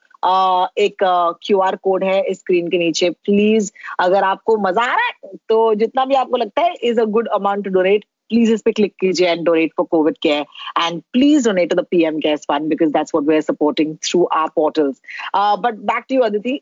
एक 0.78 1.04
क्यू 1.46 1.60
आर 1.62 1.76
कोड 1.84 2.04
है 2.04 2.34
स्क्रीन 2.34 2.68
के 2.70 2.78
नीचे. 2.78 3.10
प्लीज़ 3.10 3.72
अगर 4.00 4.24
आपको 4.24 4.58
मज़ा 4.68 4.84
आ 4.84 4.96
रहा 4.96 5.06
है 5.06 5.36
तो 5.50 5.74
जितना 5.76 6.06
भी 6.06 6.16
आपको 6.16 6.38
लगता 6.38 6.62
है 6.62 6.74
is 6.84 7.02
a 7.02 7.06
good 7.18 7.28
amount 7.34 7.66
to 7.66 7.72
donate 7.72 8.06
please 8.30 8.52
इस 8.54 8.62
पे 8.62 8.72
क्लिक 8.72 8.94
कीजिए 9.00 9.30
and 9.30 9.44
donate 9.46 9.72
for 9.78 9.86
COVID 9.92 10.18
care 10.24 10.46
and 10.78 11.02
please 11.14 11.48
donate 11.48 11.70
to 11.70 11.82
the 11.82 11.86
PM 11.92 12.20
CARES 12.20 12.46
fund 12.52 12.70
because 12.70 12.92
that's 12.94 13.16
what 13.16 13.28
we 13.30 13.36
are 13.36 13.42
supporting 13.42 13.96
through 14.10 14.24
our 14.24 14.50
portals 14.56 15.02
but 15.36 15.80
back 15.92 16.06
to 16.10 16.16
you 16.16 16.22
Aditi 16.22 16.60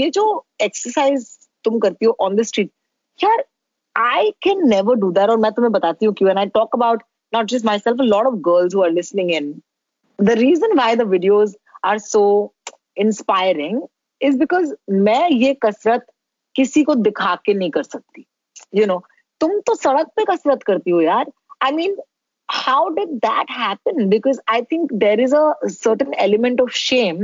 ये 0.00 0.10
जो 0.10 0.24
exercise 0.62 1.26
तुम 1.64 1.78
करती 1.78 2.06
हो 2.06 2.16
on 2.20 2.36
the 2.36 2.42
street 2.42 2.70
यार 3.18 3.44
I 3.95 4.31
can 4.43 4.67
never 4.69 4.95
do 4.95 5.11
that 5.11 5.29
और 5.29 5.37
मैं 5.37 5.51
तुम्हें 5.51 5.71
बताती 5.71 6.05
हूँ 6.05 6.13
क्यों 6.15 6.29
and 6.29 6.39
I 6.39 6.45
talk 6.55 6.75
about 6.75 7.03
not 7.33 7.47
just 7.47 7.65
myself, 7.65 7.99
a 7.99 8.03
lot 8.03 8.25
of 8.25 8.41
girls 8.41 8.73
who 8.73 8.83
are 8.83 8.91
listening 8.91 9.29
in. 9.29 9.61
The 10.19 10.35
reason 10.35 10.69
why 10.75 10.95
the 10.95 11.03
videos 11.03 11.55
are 11.83 11.99
so 11.99 12.53
inspiring 12.95 13.81
is 14.21 14.37
because 14.37 14.73
मैं 14.89 15.29
ये 15.29 15.53
कसरत 15.65 16.05
किसी 16.55 16.83
को 16.83 16.95
दिखा 16.95 17.35
के 17.45 17.53
नहीं 17.53 17.69
कर 17.71 17.83
सकती 17.83 18.25
यू 18.75 18.81
you 18.81 18.87
नो 18.87 18.93
know, 18.93 19.03
तुम 19.41 19.59
तो 19.67 19.75
सड़क 19.75 20.07
पे 20.15 20.23
कसरत 20.25 20.63
करती 20.67 20.91
हो 20.91 21.01
यार 21.01 21.31
I 21.63 21.71
mean 21.71 21.97
how 22.49 22.81
did 22.97 23.09
that 23.23 23.49
happen 23.53 23.97
because 24.11 24.37
i 24.51 24.57
think 24.73 24.91
there 24.99 25.19
is 25.23 25.33
a 25.37 25.41
certain 25.71 26.13
element 26.25 26.61
of 26.65 26.69
shame 26.81 27.17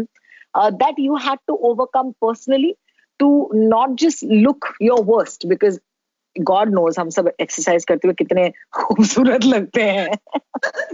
uh, 0.54 0.72
that 0.82 0.98
you 1.04 1.20
had 1.26 1.40
to 1.52 1.56
overcome 1.70 2.10
personally 2.26 2.72
to 3.20 3.30
not 3.54 3.94
just 4.04 4.26
look 4.48 4.68
your 4.88 4.98
worst 5.12 5.48
because 5.54 5.80
god 6.39 6.71
knows 6.75 7.01
हम 7.01 7.11
सब 7.11 7.31
exercise 7.41 7.85
करते 7.85 8.09
हुए 8.09 8.15
कितने 8.15 8.51
खूबसूरत 8.75 9.45
लगते 9.45 9.83
हैं। 9.83 10.19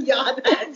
याद 0.09 0.43
है 0.49 0.67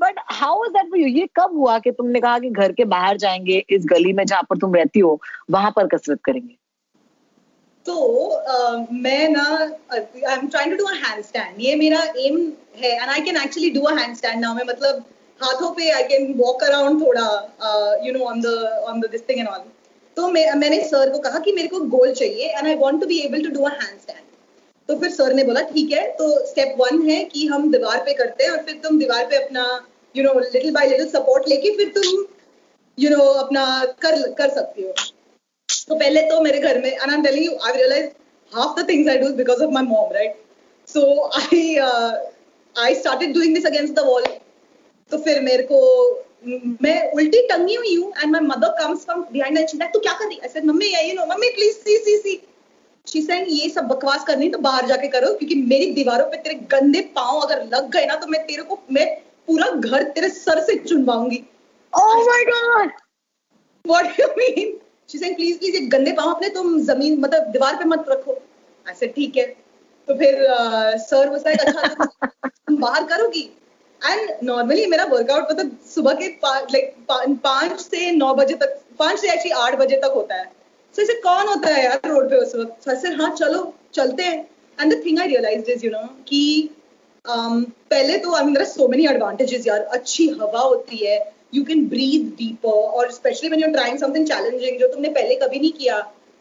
but 0.00 0.14
how 0.30 0.64
is 0.64 0.72
that 0.72 0.86
for 0.86 0.98
you 0.98 1.06
ये 1.06 1.28
कब 1.36 1.50
हुआ 1.54 1.78
कि 1.78 1.90
तुमने 1.90 2.20
कहा 2.20 2.38
कि 2.38 2.50
घर 2.50 2.72
के 2.72 2.84
बाहर 2.84 3.16
जाएँगे 3.16 3.64
इस 3.70 3.84
गली 3.86 4.12
में 4.12 4.24
जहाँ 4.24 4.42
पर 4.42 4.58
तुम 4.58 4.74
रहती 4.74 5.00
हो 5.00 5.20
वहाँ 5.50 5.70
पर 5.76 5.86
कसरत 5.86 6.20
करेंगे? 6.24 6.56
तो 7.86 7.94
uh, 8.54 8.86
मैं 8.92 9.28
ना 9.28 9.44
I 9.92 10.32
am 10.32 10.48
trying 10.48 10.70
to 10.72 10.76
do 10.76 10.84
a 10.84 10.94
handstand 10.94 11.60
ये 11.60 11.76
मेरा 11.76 12.02
एम 12.18 12.36
है 12.76 12.90
and 12.92 13.10
I 13.10 13.20
can 13.20 13.36
actually 13.36 13.70
do 13.70 13.80
a 13.80 13.94
handstand 13.98 14.40
now 14.40 14.54
मैं 14.54 14.64
मतलब 14.68 15.04
हाथों 15.42 15.70
पे 15.74 15.90
आई 15.90 16.02
कैन 16.02 16.34
वॉक 16.38 16.62
अराउंड 16.64 17.00
थोड़ा 17.02 17.26
you 18.04 18.12
know 18.12 18.24
on 18.24 18.40
the 18.40 18.46
on 18.88 19.00
the 19.00 19.10
this 19.10 19.28
thing 19.28 19.38
and 19.38 19.48
all 19.48 19.60
तो 20.18 20.28
मैं 20.30 20.44
मैंने 20.60 20.80
सर 20.84 21.10
को 21.10 21.18
कहा 21.24 21.38
कि 21.38 21.52
मेरे 21.52 21.68
को 21.68 21.80
गोल 21.90 22.12
चाहिए 22.12 22.46
and 22.48 22.66
I 22.66 22.74
want 22.76 23.00
to 23.00 23.06
be 23.06 23.18
able 23.26 23.42
to 23.42 23.50
do 23.50 23.62
a 23.62 23.70
handstand 23.72 24.24
तो 24.88 24.96
फिर 25.00 25.10
सर 25.10 25.34
ने 25.34 25.44
बोला 25.44 25.60
ठीक 25.72 25.92
है 25.92 26.06
तो 26.18 26.28
स्टेप 26.46 26.74
वन 26.78 27.02
है 27.08 27.22
कि 27.24 27.46
हम 27.46 27.70
दीवार 27.72 28.02
पे 28.04 28.14
करते 28.22 28.44
हैं 28.44 28.50
और 28.50 28.62
फिर 28.64 28.80
तुम 28.84 28.98
दीवार 28.98 29.26
पे 29.30 29.36
अपना 29.36 29.64
you 30.14 30.24
know 30.24 30.38
little 30.40 30.70
by 30.74 30.88
little 30.88 31.08
support 31.08 31.48
लेके 31.48 31.76
फिर 31.76 31.92
तुम 31.94 32.24
यू 32.98 33.08
you 33.08 33.16
नो 33.16 33.24
know, 33.24 33.36
अपना 33.44 33.84
कर 34.02 34.20
कर 34.38 34.54
सकती 34.54 34.82
हो 34.82 34.92
तो 35.88 35.94
पहले 35.94 36.22
तो 36.30 36.40
मेरे 36.40 36.58
घर 36.60 36.82
में 36.82 36.90
and 36.90 37.10
I 37.10 37.22
telling 37.22 37.44
you 37.44 37.58
I 37.66 37.76
realize 37.76 38.10
half 38.52 38.76
the 38.76 38.84
things 38.84 39.08
I 39.08 39.36
because 39.36 39.60
of 39.60 39.72
my 39.72 39.82
mom, 39.82 40.12
right? 40.12 40.36
So 40.88 41.30
I 41.34 41.78
uh, 41.82 42.12
I 42.76 42.94
started 42.94 43.34
doing 43.34 43.54
this 43.54 43.64
against 43.64 43.94
the 43.94 44.04
wall. 44.04 44.28
तो 45.12 45.18
फिर 45.18 45.40
मेरे 45.42 45.62
को 45.62 45.78
मैं 46.82 47.10
उल्टी 47.12 47.46
टंगी 47.48 47.74
हुई 47.74 47.94
हूँ 47.94 48.12
and 48.12 48.30
my 48.32 48.40
mother 48.42 48.74
comes 48.78 49.04
from 49.04 49.24
behind 49.32 49.58
and 49.58 49.68
she 49.68 49.78
तू 49.78 49.98
क्या 49.98 50.12
कर 50.12 50.26
रही 50.26 50.38
I 50.38 50.48
said 50.48 50.64
mummy 50.64 50.86
you 50.86 51.14
know 51.14 51.26
mummy 51.26 51.48
please 51.50 51.76
see 51.76 51.96
see 52.04 52.16
see 52.18 52.40
she 53.06 53.22
saying 53.22 53.46
ये 53.50 53.68
सब 53.70 53.84
बकवास 53.88 54.24
करनी 54.24 54.48
तो 54.48 54.58
बाहर 54.58 54.86
जाके 54.86 55.08
करो 55.08 55.32
क्योंकि 55.34 55.54
मेरी 55.54 55.90
दीवारों 55.92 56.24
पे 56.30 56.36
तेरे 56.36 56.54
गंदे 56.72 57.00
पाँव 57.14 57.38
अगर 57.40 57.64
लग 57.66 57.90
गए 57.90 58.06
ना 58.06 58.16
तो 58.16 58.26
मैं 58.26 58.44
तेरे 58.46 58.62
को 58.62 58.78
मैं 58.92 59.06
पूरा 59.46 59.68
घर 59.70 60.02
तेरे 60.10 60.28
सर 60.30 60.60
से 60.64 60.74
चुनवाऊँगी। 60.78 61.42
Oh 61.92 62.16
my 62.26 62.42
god! 62.48 62.90
What 63.84 64.20
you 64.20 64.26
mean 64.38 64.76
she 65.08 65.18
saying 65.18 65.36
please 65.36 65.58
please 65.58 65.76
ये 65.76 65.80
गंदे 65.88 66.12
पाँव 66.12 66.34
अपने 66.34 66.48
तुम 66.54 66.78
ज़मीन 66.82 67.18
मतलब 67.20 67.50
दीवार 67.52 67.76
पे 67.76 67.84
मत 67.84 68.04
रखो। 68.08 68.36
ऐसे 68.86 69.06
ठीक 69.06 69.36
है। 69.36 69.46
तो 70.08 70.14
फिर 70.14 70.46
सर 70.98 71.28
वो 71.28 71.36
लाइक 71.36 71.60
अच्छा 71.60 72.06
तुम 72.46 72.76
बाहर 72.76 73.04
करोगी? 73.06 73.48
एंड 74.02 74.30
नॉर्मली 74.44 74.86
मेरा 74.86 75.04
वर्कआउट 75.04 75.50
मतलब 75.50 75.76
सुबह 75.94 76.14
के 76.14 76.26
लाइक 76.72 76.94
पाँच 77.44 77.80
से 77.80 78.10
नौ 78.12 78.34
बजे 78.34 78.54
तक 78.56 78.78
पाँच 78.98 79.18
से 79.20 79.32
एक्चुअली 79.32 79.50
आठ 79.62 79.78
बजे 79.78 79.96
तक 79.96 80.12
होता 80.14 80.34
है। 80.34 80.44
सो 80.94 81.02
ऐसे 81.02 81.14
कौन 81.22 81.48
होता 81.48 81.74
है 81.74 81.84
यार 81.84 82.08
रोड 82.08 82.28
पे 82.30 82.36
उस 82.36 82.54
वक्त? 82.54 82.84
सो 82.84 82.90
ऐसे 82.92 83.08
हाँ 83.14 83.34
चलो 83.36 83.72
चलते 83.94 84.22
हैं. 84.22 84.38
And 84.78 84.92
the 84.92 85.02
thing 85.04 85.18
I 85.20 85.26
realize 85.28 85.70
is 85.70 85.84
you 85.86 85.90
know 85.90 86.02
कि 86.28 86.70
um, 87.24 87.64
पहले 87.90 88.18
तो 88.18 88.34
I 88.34 88.44
mean 88.44 88.56
are 88.56 88.64
so 88.66 88.88
many 88.88 89.06
advantages 89.06 89.66
यार। 89.66 89.80
अच्छी 89.98 90.28
हवा 90.30 90.60
होती 90.60 90.96
है 90.96 91.18
यू 91.54 91.64
कैन 91.64 91.84
ब्रीथ 91.88 92.30
डीपर 92.38 92.70
और 92.70 93.10
specially 93.12 93.48
when 93.48 93.62
you 93.62 93.70
trying 93.72 93.98
something 93.98 94.26
challenging 94.26 94.78
जो 94.80 94.88
तुमने 94.88 95.08
पहले 95.10 95.34
कभी 95.42 95.60
नहीं 95.60 95.72
किया 95.72 95.98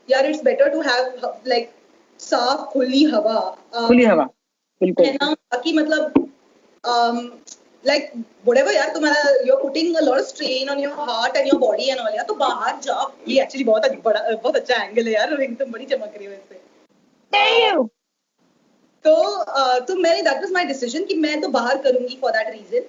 यार 0.08 0.26
it's 0.26 0.44
better 0.44 0.70
to 0.70 0.82
have 0.82 1.34
like 1.48 1.70
साफ़ 2.20 2.62
खुली 2.72 3.04
हवा। 3.06 3.40
um, 3.76 3.88
खुली 3.88 4.06
हवा 4.06 4.24
बिल्कुल। 4.82 5.06
है 5.06 5.14
ना? 5.14 5.32
बाकी 5.32 5.74
मतलब 5.74 6.27
um, 6.88 7.20
like 7.84 8.08
whatever 8.44 8.74
यार 8.74 8.94
तुम्हारा 8.94 9.34
you're 9.46 9.60
putting 9.62 9.96
a 9.96 10.06
lot 10.08 10.20
of 10.20 10.28
strain 10.28 10.70
on 10.70 10.80
your 10.80 10.96
heart 11.02 11.38
and 11.38 11.52
your 11.52 11.60
body 11.60 11.90
and 11.92 12.00
all 12.00 12.16
यार 12.16 12.26
तो 12.28 12.36
बाहर 12.46 12.80
जाओ 12.84 13.12
ये 13.28 13.42
एक्चुअली 13.44 13.64
बहुत 13.64 14.02
बड़ा 14.06 14.22
बहुत 14.32 14.56
अच्छा 14.56 14.84
एंगल 14.84 15.08
है 15.08 15.14
यार 15.14 15.38
रिंग 15.38 15.56
बड़ी 15.68 15.86
चमक 15.86 16.14
रही 16.18 16.26
हो 16.26 16.34
इससे 16.34 16.66
Damn! 17.34 17.88
तो 19.06 19.14
uh, 19.60 19.88
तो 19.88 19.96
मैंने 19.96 20.22
दैट 20.22 20.42
वाज 20.42 20.52
माय 20.52 20.66
डिसीज़न 20.66 21.04
कि 21.06 21.16
मैं 21.16 21.40
तो 21.42 21.48
बाहर 21.50 21.78
करूँगी 21.82 22.18
for 22.22 22.32
that 22.32 22.50
reason 22.54 22.86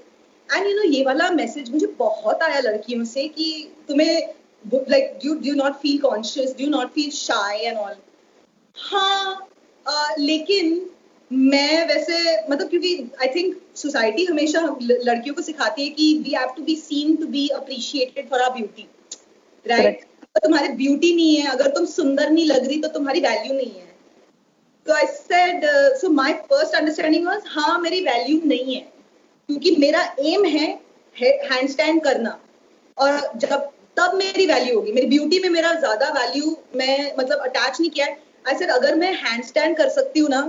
and 0.49 0.67
you 0.67 0.75
know 0.77 0.83
ये 0.83 1.05
वाला 1.05 1.31
मैसेज 1.31 1.71
मुझे 1.71 1.87
बहुत 1.99 2.43
आया 2.43 2.61
लड़कियों 2.61 3.05
से 3.05 3.27
कि 3.29 3.49
तुम्हें 3.89 4.35
like 4.91 5.19
do 5.25 5.35
do 5.45 5.55
not 5.57 5.77
feel 5.83 5.99
conscious 6.01 6.55
do 6.59 6.67
not 6.71 6.93
feel 6.95 7.11
shy 7.11 7.59
and 7.59 7.79
all 7.79 7.95
हाँ 8.77 9.49
uh, 9.87 10.19
लेकिन 10.19 10.79
मैं 11.31 11.87
वैसे 11.89 12.19
मतलब 12.51 12.69
क्योंकि 12.69 13.11
आई 13.23 13.29
थिंक 13.35 13.57
सोसाइटी 13.77 14.25
हमेशा 14.25 14.61
लड़कियों 14.83 15.35
को 15.35 15.43
सिखाती 15.43 15.83
है 15.83 15.89
कि 15.91 16.13
we 16.25 16.31
have 16.31 16.53
to 16.57 16.63
be 16.65 16.77
seen 16.77 17.17
to 17.17 17.27
be 17.29 17.47
appreciated 17.55 18.29
for 18.31 18.43
our 18.43 18.51
beauty 18.53 18.87
right 19.67 20.05
तो 20.35 20.41
तुम्हारी 20.41 20.69
ब्यूटी 20.75 21.15
नहीं 21.15 21.37
है 21.37 21.51
अगर 21.51 21.71
तुम 21.71 21.85
सुंदर 21.87 22.31
नहीं 22.31 22.47
लग 22.47 22.67
रही 22.67 22.79
तो 22.81 22.89
तुम्हारी 22.89 23.21
वैल्यू 23.21 23.55
नहीं 23.55 23.71
है। 23.71 23.87
तो 24.87 24.93
I 24.95 25.07
said 25.07 25.65
so 26.01 26.09
my 26.13 26.33
first 26.51 26.75
understanding 26.75 27.27
was 27.27 27.43
हाँ 27.49 27.79
मेरी 27.79 28.01
वैल्यू 28.05 28.41
नहीं 28.45 28.75
है 28.75 28.81
क्योंकि 28.81 29.75
मेरा 29.79 30.03
एम 30.27 30.45
है 30.47 30.69
हैंड 31.17 31.69
स्टैंड 31.71 32.03
करना। 32.05 32.39
और 32.99 33.21
जब 33.37 33.71
तब 33.97 34.15
मेरी 34.15 34.47
वैल्यू 34.47 34.75
होगी। 34.77 34.93
मेरी 34.93 35.07
ब्यूटी 35.07 35.39
में 35.39 35.49
मेरा 35.51 35.73
ज़्यादा 35.75 36.09
वैल्यू 36.13 36.57
मैं 36.77 37.13
मतलब 37.19 37.39
अटैच 37.41 37.81
नहीं 37.81 37.91
किया। 37.91 38.07
है 38.07 38.19
आई 38.49 38.59
सेड 38.59 38.71
अगर 38.71 38.95
मैं 38.97 39.13
हैंड 39.17 39.45
स्टैंड 39.45 39.77
कर 39.77 39.89
सकती 39.91 40.21
हूँ 40.21 40.31
ना 40.31 40.43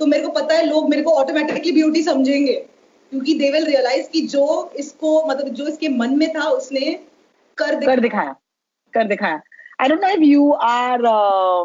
तो 0.00 0.06
मेरे 0.06 0.22
को 0.22 0.30
पता 0.40 0.54
है 0.54 0.66
लोग 0.66 0.88
मेरे 0.90 1.02
को 1.02 1.12
ऑटोमेटिकली 1.22 1.72
ब्यूटी 1.72 2.02
समझेंगे 2.02 2.54
क्योंकि 3.12 3.34
दे 3.38 3.50
विल 3.52 3.64
रियलाइज़ 3.64 4.08
कि 4.10 4.20
जो 4.28 4.46
इसको 4.78 5.22
मतलब 5.28 5.48
जो 5.54 5.66
इसके 5.66 5.88
मन 5.88 6.18
में 6.18 6.28
था 6.34 6.48
उसने 6.50 6.92
कर 7.58 7.80
कर 7.86 8.00
दिखाया 8.00 8.36
कर 8.94 9.06
दिखाया 9.08 9.40
I 9.78 9.88
don't 9.88 10.00
know 10.00 10.10
if 10.12 10.20
you 10.20 10.54
are 10.54 11.00
uh, 11.04 11.64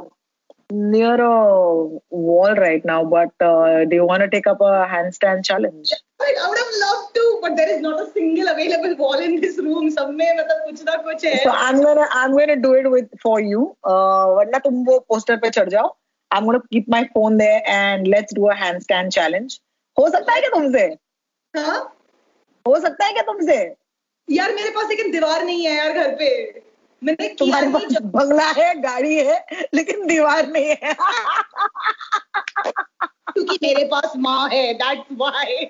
near 0.71 1.15
a 1.21 1.99
wall 2.09 2.55
right 2.55 2.83
now, 2.83 3.03
but 3.03 3.31
uh, 3.39 3.85
do 3.85 3.95
you 3.95 4.05
want 4.05 4.23
to 4.23 4.29
take 4.29 4.47
up 4.47 4.61
a 4.61 4.87
handstand 4.87 5.45
challenge? 5.45 5.91
I 6.19 6.47
would 6.47 6.57
have 6.57 6.73
loved 6.81 7.15
to, 7.15 7.39
but 7.41 7.55
there 7.55 7.69
is 7.69 7.81
not 7.81 8.01
a 8.01 8.11
single 8.11 8.47
available 8.47 8.95
wall 8.95 9.19
in 9.19 9.39
this 9.41 9.57
room. 9.57 9.89
सब 9.91 10.09
में 10.13 10.37
मतलब 10.37 10.63
कुछ 10.65 10.83
ना 10.85 10.95
कुछ 11.03 11.25
है. 11.25 11.43
So 11.43 11.51
I'm 11.51 11.81
gonna 11.83 12.07
I'm 12.11 12.35
gonna 12.37 12.55
do 12.55 12.73
it 12.73 12.89
with 12.91 13.09
for 13.23 13.39
you. 13.41 13.75
Uh, 13.83 14.25
वरना 14.39 14.59
तुम 14.65 14.83
वो 14.85 14.99
पोस्टर 15.09 15.37
पे 15.37 15.49
चढ़ 15.49 15.69
जाओ. 15.69 15.95
I'm 16.31 16.45
gonna 16.45 16.61
keep 16.71 16.87
my 16.87 17.09
phone 17.13 17.37
there 17.37 17.61
and 17.65 18.07
let's 18.07 18.33
do 18.33 18.49
a 18.49 18.55
handstand 18.55 19.11
challenge. 19.11 19.59
हो 19.97 20.09
सकता 20.09 20.33
है 20.33 20.41
क्या 20.41 20.49
तुमसे? 20.49 20.85
हाँ? 21.53 21.95
हो 22.67 22.79
सकता 22.79 23.05
है 23.05 23.13
क्या 23.13 23.23
तुमसे? 23.23 23.75
यार 24.31 24.53
मेरे 24.55 24.69
पास 24.69 24.89
लेकिन 24.89 25.11
दीवार 25.11 25.43
नहीं 25.43 25.65
है 25.65 25.75
यार 25.77 25.91
घर 25.93 26.15
पे. 26.15 26.29
मैंने 27.03 27.27
तुम्हारे 27.39 27.67
पास 27.67 27.83
जब 27.83 28.11
बंगला 28.11 28.47
है, 28.51 28.73
गाड़ी 28.81 29.15
है, 29.15 29.45
लेकिन 29.73 30.07
दीवार 30.07 30.47
नहीं 30.47 30.69
है. 30.69 30.93
क्योंकि 33.33 33.57
मेरे 33.63 33.85
पास 33.85 34.13
माँ 34.17 34.49
है. 34.49 34.77
That's 34.79 35.11
why. 35.21 35.67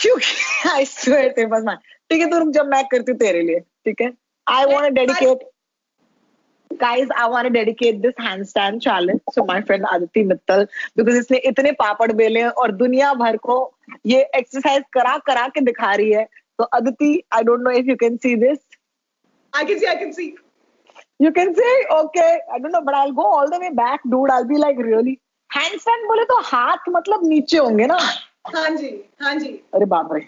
क्योंकि 0.00 0.68
आई 0.70 0.84
स्वेयर 0.84 1.30
तेरे 1.32 1.46
पास 1.46 1.62
ना 1.64 1.74
ठीक 2.10 2.20
है 2.20 2.30
तो 2.30 2.38
रुक 2.38 2.48
जब 2.54 2.66
मैं 2.66 2.84
करती 2.88 3.12
हूँ 3.12 3.18
तेरे 3.18 3.42
लिए 3.42 3.60
ठीक 3.60 4.00
है 4.00 4.12
I 4.48 4.64
want 4.64 4.88
to 4.88 4.94
dedicate 4.94 5.48
guys 6.72 7.08
I 7.18 7.28
want 7.30 7.46
to 7.46 7.52
dedicate 7.52 8.00
this 8.00 8.14
handstand 8.20 8.80
challenge 8.80 9.20
to 9.36 9.44
my 9.44 9.60
friend 9.62 9.86
Aditi 9.86 10.24
Mittal 10.24 10.64
because 10.96 11.16
इसने 11.18 11.38
इतने 11.48 11.72
पापड़ 11.78 12.10
बेले 12.12 12.40
हैं 12.40 12.48
और 12.62 12.72
दुनिया 12.76 13.12
भर 13.14 13.36
को 13.46 13.56
ये 14.06 14.20
एक्सरसाइज 14.36 14.82
करा 14.92 15.16
करा 15.26 15.46
के 15.48 15.60
दिखा 15.60 15.92
रही 15.94 16.12
है। 16.12 16.24
तो 16.58 16.64
Aditi 16.76 17.10
I 17.32 17.42
don't 17.44 17.60
know 17.62 17.70
if 17.70 17.86
you 17.86 17.96
can 17.96 18.16
see 18.16 18.34
this 18.36 18.58
I 19.52 19.64
can 19.64 19.78
see 19.78 19.86
I 19.86 19.96
can 19.96 20.12
see 20.12 20.34
you 21.20 21.30
can 21.32 21.52
see 21.54 21.84
okay 21.94 22.28
I 22.28 22.58
don't 22.58 22.72
know 22.72 22.80
but 22.80 22.94
I 22.94 23.04
will 23.04 23.14
go 23.14 23.30
all 23.38 23.48
the 23.48 23.60
way 23.62 23.70
back 23.82 24.00
dude 24.06 24.30
I 24.30 24.42
will 24.42 24.48
be 24.48 24.60
like 24.60 24.80
really 24.86 25.18
handstand 25.50 26.06
बोले 26.08 26.24
तो 26.24 26.40
हाथ 26.44 26.88
मतलब 26.90 27.28
नीचे 27.28 27.58
होंगे 27.58 27.86
ना। 27.86 27.98
हाँ 28.54 28.68
जी 28.70 28.88
हाँ 29.22 29.34
जी। 29.34 29.48
अरे 29.74 29.84
बाप 29.86 30.12
रे। 30.12 30.20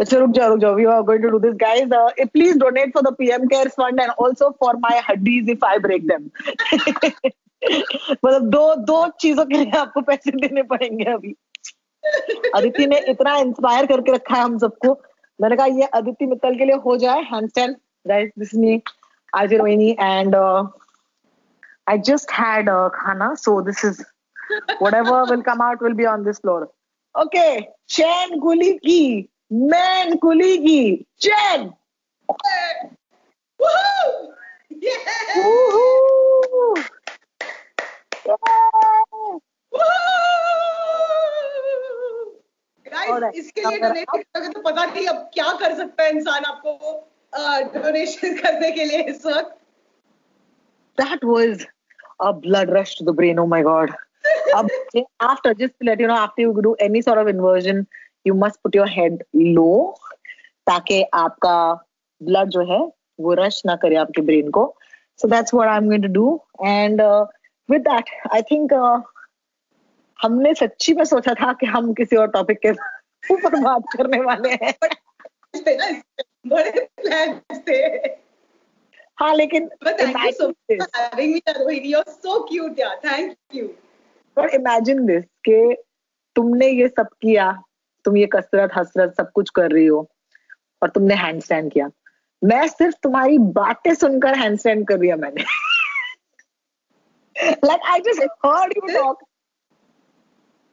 अच्छा 0.00 0.18
रुक 0.18 0.30
जाओ 0.30 0.48
रुक 0.50 0.58
जाओ 0.60 0.74
we 0.74 0.84
are 0.84 1.02
going 1.02 1.22
to 1.22 1.28
do 1.30 1.38
this 1.38 1.54
guys 1.60 1.88
please 2.32 2.58
donate 2.58 2.92
for 2.94 3.02
the 3.02 3.14
PM 3.18 3.46
cares 3.48 3.72
fund 3.80 4.00
and 4.00 4.10
also 4.10 4.50
for 4.60 4.76
my 4.86 5.00
हड्डीज 5.08 5.50
if 5.50 5.64
I 5.66 5.78
break 5.86 6.06
them 6.08 6.28
मतलब 8.24 8.42
दो 8.50 8.74
दो 8.90 9.06
चीज़ों 9.20 9.44
के 9.44 9.54
लिए 9.54 9.78
आपको 9.78 10.00
पैसे 10.08 10.30
देने 10.30 10.62
पड़ेंगे 10.72 11.04
अभी। 11.12 11.34
अदिति 12.54 12.86
ने 12.86 12.98
इतना 13.10 13.36
इंस्पायर 13.36 13.86
करके 13.86 14.12
रखा 14.12 14.34
है 14.36 14.42
हम 14.42 14.58
सबको। 14.58 14.92
मैंने 15.38 15.56
कहा 15.56 15.66
ये 15.78 15.88
अदिति 16.00 16.26
मित्तल 16.26 16.58
के 16.58 16.64
लिए 16.64 16.76
हो 16.84 16.96
जाए 16.96 17.22
handstand 17.32 17.76
guys 18.08 18.30
this 18.38 18.54
me 18.54 18.80
RJ 19.32 19.56
Rohini 19.56 19.90
and 20.00 20.36
I 20.36 21.98
just 22.10 22.32
had 22.32 22.70
khana 22.94 23.34
so 23.46 23.60
this 23.70 23.84
is 23.84 24.02
whatever 24.80 25.16
will 25.30 25.42
come 25.42 25.62
out 25.62 25.82
will 25.82 25.94
be 25.94 26.06
on 26.06 26.22
this 26.24 26.38
floor. 26.38 26.70
Okay, 27.14 27.68
Chen 27.88 28.40
Kuligi, 28.40 29.28
Man 29.50 30.18
Kuligi, 30.18 31.06
Chen. 31.18 31.72
Woohoo! 33.58 34.28
Yeah! 34.68 34.92
Woohoo! 35.36 36.84
Yeah. 38.26 38.36
Guys, 42.90 43.34
इसके 43.34 43.60
लिए 43.68 43.78
donate 43.80 44.08
करोगे 44.10 44.48
तो 44.52 44.60
पता 44.62 44.84
नहीं 44.84 45.06
अब 45.08 45.16
क्या 45.34 45.52
कर 45.60 45.74
सकता 45.76 46.02
है 46.02 46.10
इंसान 46.10 46.44
आपको 46.44 46.72
डोनेशन 47.74 48.36
करने 48.36 48.70
के 48.72 48.84
लिए 48.84 49.02
इस 49.14 49.24
वक्त 49.26 49.56
That 50.98 51.24
was 51.24 51.64
a 52.20 52.32
blood 52.32 52.70
rush 52.76 52.94
to 52.96 53.04
the 53.04 53.12
brain. 53.12 53.38
Oh 53.38 53.46
my 53.46 53.62
god. 53.62 53.90
After 55.20 55.54
just 55.54 55.74
let 55.88 56.00
you 56.00 56.08
know, 56.08 56.16
after 56.22 56.42
you 56.42 56.62
do 56.62 56.74
any 56.86 57.02
sort 57.02 57.18
of 57.18 57.28
inversion, 57.28 57.86
you 58.28 58.34
must 58.34 58.56
put 58.56 58.76
your 58.76 58.88
head 58.88 59.24
low 59.36 59.96
ताकि 60.66 61.04
आपका 61.14 61.84
ब्लड 62.22 62.48
जो 62.48 62.60
है 62.60 62.92
वो 63.20 63.34
रश 63.34 63.62
ना 63.66 63.76
करे 63.76 63.96
आपके 63.96 64.22
brain 64.22 64.50
को। 64.50 64.76
So 65.20 65.28
that's 65.28 65.54
what 65.54 65.68
I 65.68 65.76
am 65.76 65.86
going 65.86 66.02
to 66.02 66.08
do 66.08 66.42
and 66.66 67.02
with 67.70 67.80
that 67.80 68.04
I 68.32 68.42
think 68.42 68.72
हमने 70.22 70.54
सच्ची 70.54 70.94
में 70.94 71.04
सोचा 71.04 71.34
था 71.34 71.52
कि 71.52 71.66
हम 71.66 71.94
किसी 71.94 72.16
और 72.16 72.28
टॉपिक 72.28 72.58
के 72.58 72.70
ऊपर 73.34 73.60
बात 73.60 73.82
करने 73.96 74.20
वाले 74.20 74.48
हैं। 74.48 74.74
हाँ 79.20 79.34
लेकिन 79.34 79.70
इमेजिन 84.54 85.06
दिस 85.06 85.24
के 85.24 85.74
तुमने 86.36 86.68
ये 86.68 86.88
सब 86.88 87.08
किया 87.22 87.62
तुम 88.04 88.16
ये 88.16 88.26
कसरत 88.32 88.70
हसरत 88.76 89.14
सब 89.16 89.30
कुछ 89.34 89.50
कर 89.56 89.70
रही 89.70 89.86
हो 89.86 90.08
और 90.82 90.90
तुमने 90.90 91.14
हैंड 91.14 91.42
स्टैंड 91.42 91.72
किया 91.72 91.90
मैं 92.42 92.66
सिर्फ़ 92.68 92.96
तुम्हारी 93.02 93.38
बातें 93.58 93.94
सुनकर 93.94 94.38
हैंड 94.38 94.58
स्टैंड 94.58 94.86
कर 94.88 94.98
दिया 94.98 95.16
मैंने 95.16 95.44
like 97.64 97.80
I 97.86 98.00
just 98.04 98.22
heard 98.44 98.72
you 98.76 98.94
talk. 98.94 99.24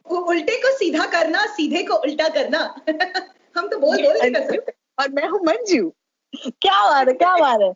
उल्टे 0.05 0.55
को 0.61 0.71
सीधा 0.77 1.05
करना 1.11 1.45
सीधे 1.53 1.81
को 1.83 1.95
उल्टा 2.07 2.27
करना 2.33 2.59
हम 3.57 3.67
तो 3.67 3.77
बोल 3.79 4.01
बोल 4.03 4.19
कर 4.19 4.41
सकते 4.41 4.73
और 5.01 5.09
मैं 5.11 5.27
हूँ 5.29 5.39
मंजू 5.45 5.89
क्या 6.33 6.83
बात 6.89 7.07
है 7.07 7.13
क्या 7.13 7.35
बात 7.37 7.61
है 7.61 7.73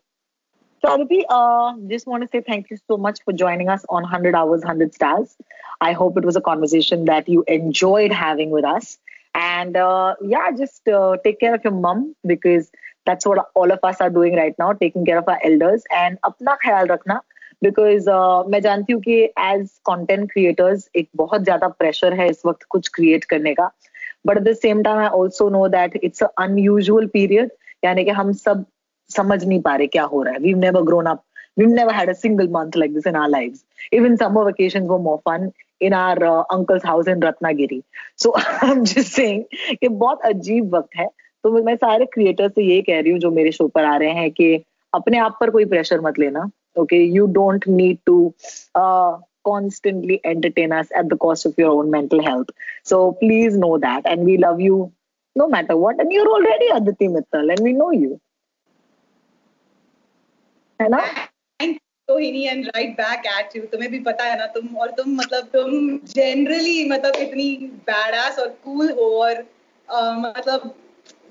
So 0.82 1.06
uh, 1.28 1.74
just 1.88 2.06
want 2.06 2.22
to 2.22 2.28
say 2.32 2.40
thank 2.40 2.70
you 2.70 2.76
so 2.90 2.96
much 2.96 3.18
for 3.24 3.32
joining 3.32 3.68
us 3.68 3.84
on 3.90 4.02
100 4.02 4.34
Hours, 4.34 4.62
100 4.62 4.94
Stars. 4.94 5.36
I 5.80 5.92
hope 5.92 6.16
it 6.16 6.24
was 6.24 6.36
a 6.36 6.40
conversation 6.40 7.04
that 7.04 7.28
you 7.28 7.44
enjoyed 7.46 8.12
having 8.12 8.48
with 8.50 8.64
us. 8.64 8.96
And 9.35 9.75
uh, 9.75 10.15
yeah, 10.21 10.51
just 10.51 10.87
uh, 10.87 11.17
take 11.23 11.39
care 11.39 11.55
of 11.55 11.63
your 11.63 11.73
mom 11.73 12.15
because 12.25 12.71
that's 13.05 13.25
what 13.25 13.49
all 13.53 13.71
of 13.71 13.79
us 13.83 13.99
are 13.99 14.09
doing 14.09 14.35
right 14.35 14.55
now, 14.57 14.73
taking 14.73 15.05
care 15.05 15.17
of 15.17 15.27
our 15.27 15.39
elders. 15.43 15.83
And 15.91 16.17
अपना 16.23 16.55
ख्याल 16.61 16.87
रखना 16.87 17.21
because 17.63 18.07
uh, 18.09 18.49
मैं 18.51 18.61
जानती 18.61 18.93
हूँ 18.93 19.01
कि 19.01 19.19
as 19.23 19.69
content 19.89 20.31
creators 20.31 20.89
एक 20.95 21.09
बहुत 21.15 21.43
ज्यादा 21.43 21.67
प्रेशर 21.81 22.13
है 22.13 22.29
इस 22.29 22.41
वक्त 22.45 22.63
कुछ 22.69 22.87
क्रिएट 22.95 23.23
करने 23.33 23.53
का 23.53 23.69
but 24.27 24.37
at 24.37 24.43
the 24.43 24.53
same 24.61 24.83
time 24.83 24.99
I 24.99 25.07
also 25.19 25.49
know 25.49 25.67
that 25.77 25.99
it's 26.03 26.23
unusual 26.23 27.07
period 27.13 27.51
यानी 27.83 28.05
कि 28.05 28.11
हम 28.21 28.31
सब 28.45 28.65
समझ 29.09 29.43
नहीं 29.45 29.61
पा 29.61 29.75
रहे 29.75 29.87
क्या 29.87 30.03
हो 30.13 30.23
रहा 30.23 30.33
है 30.33 30.39
we 30.39 30.53
never 30.53 30.83
grown 30.83 31.05
up 31.05 31.23
we've 31.57 31.69
never 31.69 31.93
had 31.93 32.09
a 32.09 32.15
single 32.15 32.47
month 32.47 32.75
like 32.75 32.93
this 32.93 33.05
in 33.05 33.15
our 33.15 33.29
lives. 33.29 33.63
Even 33.91 34.17
summer 34.17 34.43
vacations 34.45 34.87
were 34.87 34.99
more 34.99 35.21
fun 35.23 35.51
In 35.80 35.92
our 35.92 36.24
uh, 36.24 36.42
uncle's 36.50 36.82
house 36.82 37.06
in 37.06 37.20
Ratnagiri. 37.20 37.82
So 38.16 38.32
I'm 38.36 38.84
just 38.84 39.12
saying 39.12 39.44
कि 39.80 39.88
बहुत 39.88 40.20
अजीब 40.32 40.74
वक्त 40.74 40.96
है 40.96 41.08
तो 41.44 41.62
मैं 41.64 41.76
सारे 41.76 42.06
creator 42.12 42.48
से 42.48 42.62
ये 42.62 42.80
कह 42.82 43.00
रही 43.00 43.12
हूँ 43.12 43.18
जो 43.20 43.30
मेरे 43.30 43.52
शो 43.52 43.68
पर 43.68 43.84
आ 43.84 43.96
रहे 43.96 44.12
हैं 44.12 44.30
कि 44.30 44.54
अपने 44.94 45.18
आप 45.18 45.36
पर 45.40 45.50
कोई 45.50 45.64
प्रेशर 45.64 46.00
मत 46.00 46.18
लेना 46.18 46.50
you 46.88 47.26
don't 47.26 47.66
need 47.66 47.98
to 48.06 48.34
uh, 48.74 49.18
constantly 49.44 50.20
entertain 50.24 50.72
us 50.72 50.88
at 50.94 51.08
the 51.08 51.16
cost 51.16 51.46
of 51.46 51.54
your 51.58 51.70
own 51.70 51.90
mental 51.90 52.22
health 52.22 52.50
so 52.84 53.12
please 53.12 53.56
know 53.56 53.78
that 53.78 54.02
and 54.04 54.24
we 54.24 54.36
love 54.36 54.60
you 54.60 54.92
no 55.36 55.48
matter 55.48 55.76
what 55.76 55.98
and 55.98 56.12
you're 56.12 56.28
already 56.28 56.68
Aditi 56.68 57.08
Mittal 57.08 57.50
and 57.50 57.60
we 57.60 57.72
know 57.72 57.90
you 57.90 58.20
है 60.80 60.88
ना 60.88 61.29
Sohini 62.10 62.44
and 62.48 62.66
right 62.66 62.92
back 63.00 63.26
at 63.32 63.56
you 63.56 63.62
तुम्हें 63.72 63.90
भी 63.90 63.98
पता 64.10 64.24
है 64.24 64.38
ना 64.38 64.46
तुम 64.58 64.76
और 64.76 64.90
तुम 65.00 65.16
मतलब 65.16 65.48
तुम 65.54 65.96
जनरली 66.12 66.88
मतलब 66.90 67.16
इतनी 67.22 67.50
बैड 67.90 68.14
और 68.38 68.48
कूल 68.64 68.86
cool 68.86 68.96
हो 68.98 69.10
और 69.22 69.42
uh, 69.88 70.14
मतलब 70.20 70.72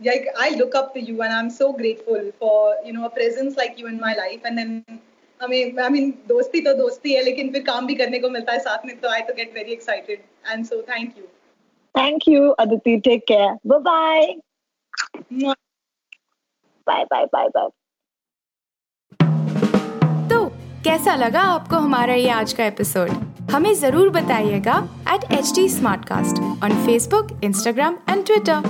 like 0.02 0.28
I 0.38 0.50
look 0.52 0.76
up 0.76 0.94
to 0.94 1.02
you 1.02 1.22
and 1.22 1.34
I'm 1.34 1.50
so 1.50 1.74
grateful 1.74 2.32
for 2.40 2.76
you 2.86 2.94
know 2.94 3.06
a 3.06 3.10
presence 3.10 3.58
like 3.58 3.80
you 3.80 3.88
in 3.88 4.00
my 4.00 4.14
life. 4.16 4.42
And 4.46 4.58
then 4.58 4.84
हमें 5.40 5.78
आई 5.80 5.90
मीन 5.90 6.10
दोस्ती 6.28 6.62
तो 6.62 6.74
दोस्ती 6.74 7.14
है 7.14 7.22
लेकिन 7.24 7.52
फिर 7.52 7.62
काम 7.64 7.86
भी 7.88 7.96
करने 7.96 8.20
को 8.20 8.30
मिलता 8.30 8.54
है 8.54 8.60
साथ 8.60 8.86
में 8.86 9.00
तो 9.00 9.10
आई 9.10 9.22
तो 9.22 9.34
get 9.34 9.54
very 9.54 9.72
excited 9.74 10.20
and 10.48 10.66
so 10.66 10.82
thank 10.90 11.18
you 11.18 11.24
thank 11.96 12.28
you 12.28 12.50
Aditi 12.60 12.98
take 13.06 13.24
care 13.28 13.58
bye 13.68 14.34
bye 16.88 17.06
bye 17.06 17.26
bye 17.26 17.48
bye 17.56 17.70
कैसा 20.84 21.14
लगा 21.16 21.42
आपको 21.44 21.76
हमारा 21.76 22.14
ये 22.14 22.30
आज 22.30 22.52
का 22.54 22.66
एपिसोड 22.66 23.10
हमें 23.52 23.74
ज़रूर 23.76 24.10
बताइएगा 24.10 24.76
at 25.14 25.24
H 25.32 25.52
D 25.56 25.68
smart 25.70 26.06
cast 26.06 26.40
on 26.64 26.74
Facebook 26.86 27.32
Instagram 27.44 27.98
and 28.10 28.24
Twitter 28.26 28.70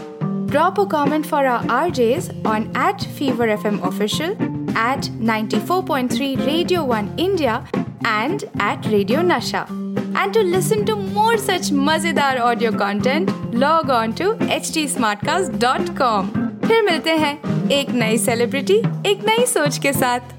drop 0.52 0.80
a 0.80 0.84
comment 0.92 1.26
for 1.26 1.46
R 1.46 1.68
R 1.72 1.90
days 1.90 2.30
on 2.48 2.64
at 2.88 3.04
Fever 3.18 3.50
F 3.50 3.68
M 3.68 3.80
official 3.90 4.32
at 4.32 5.10
ninety 5.22 5.60
four 5.60 5.84
point 5.88 6.12
three 6.12 6.34
Radio 6.36 6.82
One 6.84 7.10
India 7.20 7.64
and 7.76 8.44
at 8.44 8.88
Radio 8.88 9.22
Nasha 9.22 9.66
and 9.70 10.34
to 10.34 10.42
listen 10.42 10.84
to 10.86 10.96
more 10.96 11.38
such 11.40 11.72
मज़ेदार 11.74 12.40
audio 12.40 12.72
content 12.78 13.32
log 13.56 13.90
on 13.92 14.14
to 14.22 14.34
H 14.48 14.74
D 14.74 14.88
smart 14.88 15.26
cast 15.26 15.62
dot 15.62 15.98
com 15.98 16.30
फिर 16.68 16.82
मिलते 16.82 17.18
हैं 17.18 17.38
एक 17.72 17.90
नई 17.94 18.18
celebrity 18.18 18.82
एक 19.06 19.26
नई 19.28 19.46
सोच 19.46 19.78
के 19.78 19.94
साथ। 19.94 20.39